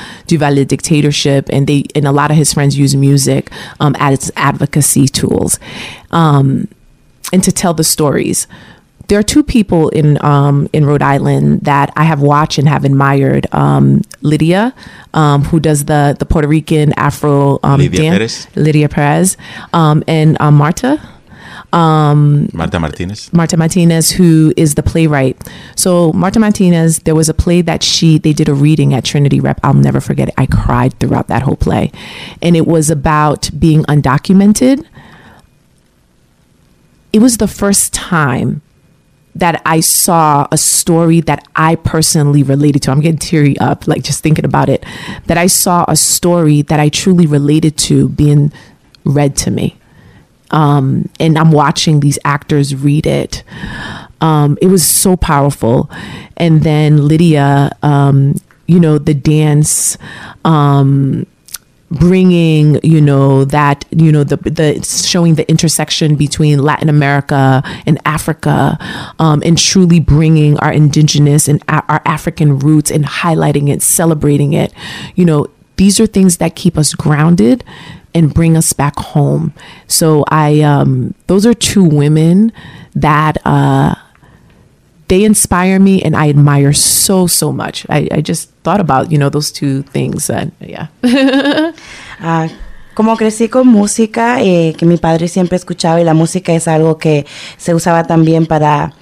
Dictatorship. 0.63 1.49
And 1.51 1.67
they, 1.67 1.85
and 1.95 2.07
a 2.07 2.13
lot 2.13 2.31
of 2.31 2.37
his 2.37 2.53
friends 2.53 2.79
use 2.79 2.95
music 2.95 3.51
um, 3.81 3.97
as 3.99 4.31
advocacy 4.37 5.09
tools 5.09 5.59
um, 6.11 6.69
and 7.33 7.43
to 7.43 7.51
tell 7.51 7.75
the 7.75 7.83
stories. 7.85 8.47
there 9.09 9.19
are 9.19 9.23
two 9.23 9.43
people 9.43 9.89
in 9.91 10.23
um, 10.25 10.69
in 10.73 10.87
Rhode 10.87 11.03
Island 11.03 11.63
that 11.63 11.93
I 11.97 12.05
have 12.05 12.23
watched 12.23 12.59
and 12.59 12.69
have 12.69 12.85
admired. 12.85 13.47
Um, 13.53 14.03
Lydia, 14.23 14.75
um, 15.13 15.43
who 15.45 15.61
does 15.61 15.85
the 15.85 16.17
the 16.19 16.25
Puerto 16.25 16.49
Rican 16.49 16.93
Afro 16.95 17.59
um, 17.63 17.81
Lydia 17.81 18.01
dance, 18.01 18.47
Perez. 18.47 18.57
Lydia 18.57 18.89
Perez, 18.89 19.37
um, 19.73 20.03
and 20.09 20.41
uh, 20.41 20.51
Marta. 20.51 21.01
Um, 21.75 22.49
Marta 22.53 22.79
Martínez. 22.79 23.33
Marta 23.33 23.57
Martinez, 23.57 24.13
who 24.13 24.55
is 24.57 24.77
the 24.77 24.83
playwright. 24.83 25.37
So 25.75 26.13
Marta 26.13 26.39
Martinez, 26.39 27.01
there 27.01 27.17
was 27.17 27.29
a 27.29 27.35
play 27.35 27.63
that 27.63 27.83
she 27.83 28.17
they 28.17 28.33
did 28.33 28.49
a 28.49 28.55
reading 28.55 28.95
at 28.95 29.05
Trinity 29.05 29.41
Rep. 29.41 29.59
I'll 29.65 29.75
never 29.75 30.01
forget 30.01 30.29
it. 30.29 30.35
I 30.39 30.47
cried 30.47 30.99
throughout 31.01 31.27
that 31.29 31.43
whole 31.43 31.57
play, 31.57 31.91
and 32.41 32.57
it 32.57 32.69
was 32.69 32.91
about 32.91 33.51
being 33.59 33.83
undocumented. 33.85 34.87
It 37.13 37.19
was 37.19 37.39
the 37.39 37.49
first 37.49 37.93
time 37.93 38.63
that 39.35 39.61
I 39.67 39.81
saw 39.81 40.47
a 40.53 40.57
story 40.57 41.21
that 41.23 41.45
I 41.57 41.75
personally 41.75 42.45
related 42.45 42.83
to. 42.83 42.93
I'm 42.93 43.01
getting 43.01 43.19
teary 43.19 43.59
up, 43.59 43.89
like 43.89 44.05
just 44.05 44.23
thinking 44.23 44.45
about 44.45 44.69
it. 44.69 44.87
That 45.27 45.39
I 45.39 45.49
saw 45.49 45.85
a 45.89 45.97
story 45.97 46.63
that 46.63 46.79
I 46.79 46.89
truly 46.89 47.27
related 47.27 47.77
to 47.79 48.11
being 48.11 48.53
read 49.05 49.37
to 49.39 49.51
me 49.51 49.77
um, 50.51 51.09
and 51.19 51.39
I'm 51.39 51.53
watching 51.53 52.01
these 52.01 52.19
actors 52.25 52.75
read 52.75 53.07
it. 53.07 53.43
Um, 54.21 54.57
it 54.63 54.69
was 54.69 54.87
so 54.87 55.17
powerful. 55.17 55.91
And 56.37 56.63
then 56.63 57.09
Lydia, 57.09 57.71
um, 57.83 58.37
you 58.67 58.81
know, 58.81 58.99
the 58.99 59.15
dance, 59.15 59.99
um, 60.45 61.27
bringing, 61.91 62.81
you 62.83 63.01
know, 63.01 63.45
that, 63.45 63.85
you 63.91 64.11
know, 64.11 64.25
the, 64.25 64.37
the 64.37 64.83
showing 64.83 65.35
the 65.35 65.49
intersection 65.49 66.17
between 66.17 66.59
Latin 66.59 66.89
America 66.89 67.63
and 67.87 68.01
Africa, 68.05 68.79
um, 69.19 69.43
and 69.45 69.59
truly 69.59 70.01
bringing 70.01 70.59
our 70.59 70.73
indigenous 70.73 71.47
and 71.47 71.63
a- 71.69 71.85
our 71.89 72.03
African 72.05 72.59
roots 72.59 72.91
and 72.91 73.05
highlighting 73.05 73.69
it, 73.69 73.83
celebrating 73.83 74.55
it. 74.55 74.73
You 75.15 75.25
know, 75.25 75.47
these 75.77 76.01
are 76.01 76.07
things 76.07 76.39
that 76.39 76.57
keep 76.57 76.79
us 76.79 76.95
grounded 76.95 77.63
and 78.15 78.33
bring 78.33 78.57
us 78.57 78.73
back 78.73 78.97
home. 78.97 79.53
So 79.87 80.25
I, 80.29 80.61
um, 80.61 81.15
those 81.27 81.45
are 81.47 81.55
two 81.55 81.85
women 81.85 82.53
that, 82.95 83.39
uh, 83.45 83.95
they 85.09 85.25
inspire 85.25 85.79
me 85.79 86.03
and 86.03 86.17
I 86.17 86.29
admire 86.29 86.73
so, 86.73 87.27
so 87.27 87.53
much. 87.53 87.87
I, 87.91 88.09
I 88.11 88.21
just 88.21 88.51
thought 88.63 88.81
about, 88.81 89.13
you 89.13 89.19
know, 89.19 89.29
those 89.29 89.53
two 89.53 89.83
things. 89.83 90.31
And 90.31 90.53
yeah. 90.61 90.89
Ah, 92.21 92.49
como 92.95 93.17
crecí 93.17 93.49
con 93.49 93.67
música, 93.67 94.41
eh, 94.41 94.75
que 94.79 94.87
mi 94.87 94.97
padre 94.97 95.29
siempre 95.29 95.57
escuchaba 95.57 96.01
y 96.01 96.05
la 96.05 96.15
música 96.15 96.55
es 96.55 96.69
algo 96.69 96.97
que 96.97 97.27
se 97.59 97.75
usaba 97.75 98.05
también 98.05 98.47
para 98.47 98.95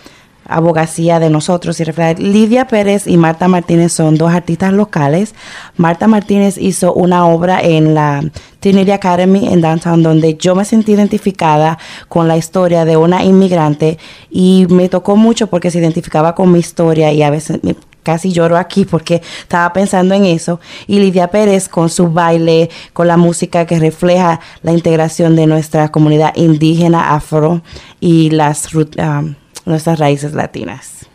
abogacía 0.46 1.18
de 1.20 1.30
nosotros 1.30 1.78
y 1.80 1.84
reflejar. 1.84 2.18
Lidia 2.18 2.66
Pérez 2.66 3.06
y 3.06 3.16
Marta 3.16 3.48
Martínez 3.48 3.92
son 3.92 4.16
dos 4.16 4.32
artistas 4.32 4.72
locales. 4.72 5.34
Marta 5.76 6.06
Martínez 6.08 6.58
hizo 6.58 6.92
una 6.94 7.26
obra 7.26 7.60
en 7.60 7.94
la 7.94 8.22
Trinity 8.60 8.90
Academy 8.92 9.48
en 9.52 9.60
Downtown 9.60 10.02
donde 10.02 10.34
yo 10.34 10.54
me 10.54 10.64
sentí 10.64 10.92
identificada 10.92 11.78
con 12.08 12.28
la 12.28 12.36
historia 12.36 12.84
de 12.84 12.96
una 12.96 13.24
inmigrante 13.24 13.98
y 14.30 14.66
me 14.70 14.88
tocó 14.88 15.16
mucho 15.16 15.48
porque 15.48 15.70
se 15.70 15.78
identificaba 15.78 16.34
con 16.34 16.52
mi 16.52 16.58
historia 16.58 17.12
y 17.12 17.22
a 17.22 17.30
veces 17.30 17.58
me- 17.62 17.76
casi 18.02 18.32
lloro 18.32 18.56
aquí 18.56 18.84
porque 18.84 19.22
estaba 19.42 19.72
pensando 19.72 20.14
en 20.14 20.24
eso. 20.24 20.58
Y 20.88 20.98
Lidia 20.98 21.28
Pérez 21.28 21.68
con 21.68 21.88
su 21.88 22.08
baile, 22.08 22.68
con 22.92 23.06
la 23.06 23.16
música 23.16 23.64
que 23.64 23.78
refleja 23.78 24.40
la 24.62 24.72
integración 24.72 25.36
de 25.36 25.46
nuestra 25.46 25.90
comunidad 25.90 26.34
indígena, 26.34 27.14
afro 27.14 27.62
y 28.00 28.30
las 28.30 28.74
um, 28.74 29.34
nuestras 29.66 29.98
raíces 29.98 30.34
latinas. 30.34 31.06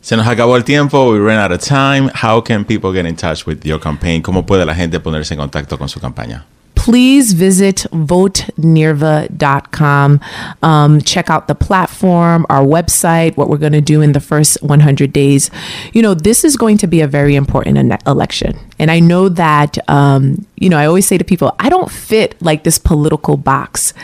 Se 0.00 0.16
nos 0.16 0.26
acabó 0.26 0.56
el 0.56 0.64
tiempo. 0.64 1.10
We 1.10 1.18
ran 1.18 1.38
out 1.38 1.52
of 1.52 1.66
time. 1.66 2.10
How 2.14 2.42
can 2.42 2.64
people 2.64 2.92
get 2.92 3.06
in 3.06 3.16
touch 3.16 3.46
with 3.46 3.64
your 3.64 3.80
campaign? 3.80 4.22
¿Cómo 4.22 4.44
puede 4.44 4.66
la 4.66 4.74
gente 4.74 5.00
ponerse 5.00 5.32
en 5.32 5.40
contacto 5.40 5.78
con 5.78 5.88
su 5.88 5.98
campaña? 5.98 6.44
please 6.84 7.32
visit 7.32 7.86
votenirva.com. 7.92 10.20
Um, 10.62 11.00
check 11.00 11.30
out 11.30 11.48
the 11.48 11.54
platform, 11.54 12.44
our 12.50 12.62
website, 12.62 13.38
what 13.38 13.48
we're 13.48 13.56
going 13.56 13.72
to 13.72 13.80
do 13.80 14.02
in 14.02 14.12
the 14.12 14.20
first 14.20 14.62
100 14.62 15.10
days. 15.10 15.50
You 15.94 16.02
know, 16.02 16.12
this 16.12 16.44
is 16.44 16.58
going 16.58 16.76
to 16.78 16.86
be 16.86 17.00
a 17.00 17.06
very 17.06 17.36
important 17.36 17.78
election. 18.06 18.58
And 18.78 18.90
I 18.90 19.00
know 19.00 19.30
that, 19.30 19.78
um, 19.88 20.44
you 20.56 20.68
know, 20.68 20.76
I 20.76 20.84
always 20.84 21.06
say 21.06 21.16
to 21.16 21.24
people, 21.24 21.56
I 21.58 21.70
don't 21.70 21.90
fit 21.90 22.36
like 22.42 22.64
this 22.64 22.78
political 22.78 23.38
box. 23.38 23.94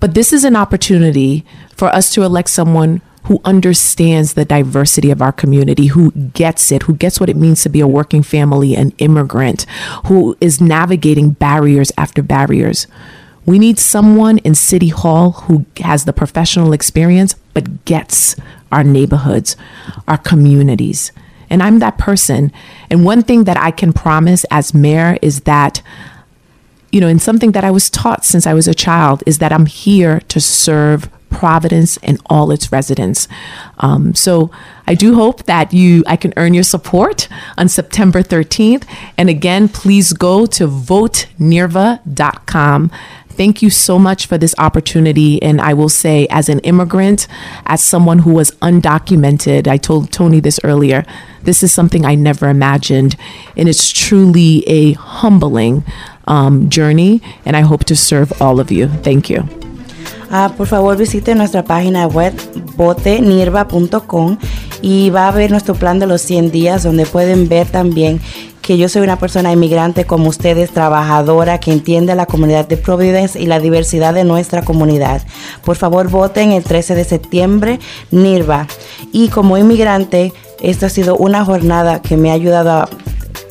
But 0.00 0.14
this 0.14 0.32
is 0.32 0.44
an 0.44 0.56
opportunity 0.56 1.44
for 1.74 1.88
us 1.88 2.12
to 2.14 2.22
elect 2.22 2.50
someone 2.50 3.00
who 3.24 3.40
understands 3.44 4.34
the 4.34 4.44
diversity 4.44 5.10
of 5.10 5.20
our 5.20 5.32
community, 5.32 5.86
who 5.86 6.12
gets 6.12 6.70
it, 6.70 6.84
who 6.84 6.94
gets 6.94 7.18
what 7.18 7.28
it 7.28 7.36
means 7.36 7.62
to 7.62 7.68
be 7.68 7.80
a 7.80 7.86
working 7.86 8.22
family, 8.22 8.74
an 8.76 8.92
immigrant, 8.98 9.66
who 10.06 10.36
is 10.40 10.60
navigating 10.60 11.30
barriers 11.30 11.90
after 11.98 12.22
barriers. 12.22 12.86
We 13.44 13.58
need 13.58 13.78
someone 13.78 14.38
in 14.38 14.54
City 14.54 14.88
Hall 14.88 15.32
who 15.32 15.66
has 15.78 16.04
the 16.04 16.12
professional 16.12 16.72
experience 16.72 17.34
but 17.52 17.84
gets 17.84 18.36
our 18.70 18.84
neighborhoods, 18.84 19.56
our 20.06 20.18
communities. 20.18 21.10
And 21.50 21.62
I'm 21.62 21.78
that 21.80 21.98
person. 21.98 22.52
And 22.90 23.04
one 23.04 23.22
thing 23.22 23.44
that 23.44 23.56
I 23.56 23.70
can 23.70 23.92
promise 23.92 24.44
as 24.50 24.74
mayor 24.74 25.16
is 25.22 25.42
that 25.42 25.82
you 26.96 27.00
know, 27.02 27.08
and 27.08 27.20
something 27.20 27.52
that 27.52 27.62
I 27.62 27.70
was 27.70 27.90
taught 27.90 28.24
since 28.24 28.46
I 28.46 28.54
was 28.54 28.66
a 28.66 28.72
child 28.72 29.22
is 29.26 29.36
that 29.40 29.52
I'm 29.52 29.66
here 29.66 30.20
to 30.28 30.40
serve 30.40 31.10
Providence 31.28 31.98
and 31.98 32.18
all 32.30 32.50
its 32.50 32.72
residents. 32.72 33.28
Um, 33.80 34.14
so 34.14 34.50
I 34.86 34.94
do 34.94 35.14
hope 35.14 35.44
that 35.44 35.74
you, 35.74 36.02
I 36.06 36.16
can 36.16 36.32
earn 36.38 36.54
your 36.54 36.64
support 36.64 37.28
on 37.58 37.68
September 37.68 38.22
13th. 38.22 38.84
And 39.18 39.28
again, 39.28 39.68
please 39.68 40.14
go 40.14 40.46
to 40.46 40.66
votenirva.com. 40.66 42.90
Thank 43.28 43.60
you 43.60 43.68
so 43.68 43.98
much 43.98 44.24
for 44.24 44.38
this 44.38 44.54
opportunity. 44.56 45.42
And 45.42 45.60
I 45.60 45.74
will 45.74 45.90
say, 45.90 46.26
as 46.30 46.48
an 46.48 46.60
immigrant, 46.60 47.28
as 47.66 47.82
someone 47.82 48.20
who 48.20 48.32
was 48.32 48.52
undocumented, 48.62 49.68
I 49.68 49.76
told 49.76 50.10
Tony 50.10 50.40
this 50.40 50.58
earlier, 50.64 51.04
this 51.42 51.62
is 51.62 51.70
something 51.70 52.06
I 52.06 52.14
never 52.14 52.48
imagined. 52.48 53.16
And 53.54 53.68
it's 53.68 53.92
truly 53.92 54.66
a 54.66 54.94
humbling 54.94 55.84
um, 56.26 56.68
journey. 56.68 57.20
And 57.44 57.56
I 57.56 57.62
hope 57.62 57.84
to 57.84 57.96
serve 57.96 58.32
all 58.40 58.60
of 58.60 58.70
you. 58.70 58.88
Thank 59.02 59.30
you. 59.30 59.44
Ah, 60.30 60.52
por 60.56 60.66
favor 60.66 60.96
visite 60.96 61.34
nuestra 61.36 61.64
página 61.64 62.08
web 62.08 62.34
botenirva.com 62.76 64.38
y 64.82 65.10
va 65.10 65.28
a 65.28 65.30
ver 65.30 65.52
nuestro 65.52 65.74
plan 65.74 66.00
de 66.00 66.06
los 66.06 66.20
100 66.22 66.50
días 66.50 66.82
donde 66.82 67.06
pueden 67.06 67.48
ver 67.48 67.68
también 67.68 68.20
que 68.60 68.76
yo 68.76 68.88
soy 68.88 69.02
una 69.02 69.20
persona 69.20 69.52
inmigrante 69.52 70.04
como 70.04 70.28
ustedes, 70.28 70.72
trabajadora, 70.72 71.60
que 71.60 71.70
entiende 71.70 72.16
la 72.16 72.26
comunidad 72.26 72.66
de 72.66 72.76
Providence 72.76 73.40
y 73.40 73.46
la 73.46 73.60
diversidad 73.60 74.12
de 74.12 74.24
nuestra 74.24 74.62
comunidad. 74.62 75.22
Por 75.64 75.76
favor 75.76 76.08
voten 76.08 76.50
el 76.50 76.64
13 76.64 76.96
de 76.96 77.04
septiembre, 77.04 77.78
NIRVA. 78.10 78.66
Y 79.12 79.28
como 79.28 79.56
inmigrante, 79.56 80.32
esta 80.60 80.86
ha 80.86 80.90
sido 80.90 81.16
una 81.16 81.44
jornada 81.44 82.02
que 82.02 82.16
me 82.16 82.32
ha 82.32 82.34
ayudado 82.34 82.70
a, 82.72 82.88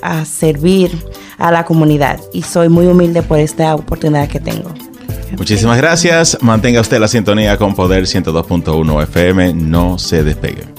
a 0.01 0.25
servir 0.25 0.91
a 1.37 1.51
la 1.51 1.65
comunidad 1.65 2.19
y 2.33 2.41
soy 2.43 2.69
muy 2.69 2.87
humilde 2.87 3.21
por 3.21 3.39
esta 3.39 3.75
oportunidad 3.75 4.27
que 4.27 4.39
tengo. 4.39 4.73
Muchísimas 5.37 5.77
gracias. 5.77 6.37
Mantenga 6.41 6.81
usted 6.81 6.99
la 6.99 7.07
sintonía 7.07 7.57
con 7.57 7.75
Poder 7.75 8.03
102.1 8.03 9.03
FM. 9.03 9.53
No 9.53 9.97
se 9.97 10.23
despegue. 10.23 10.74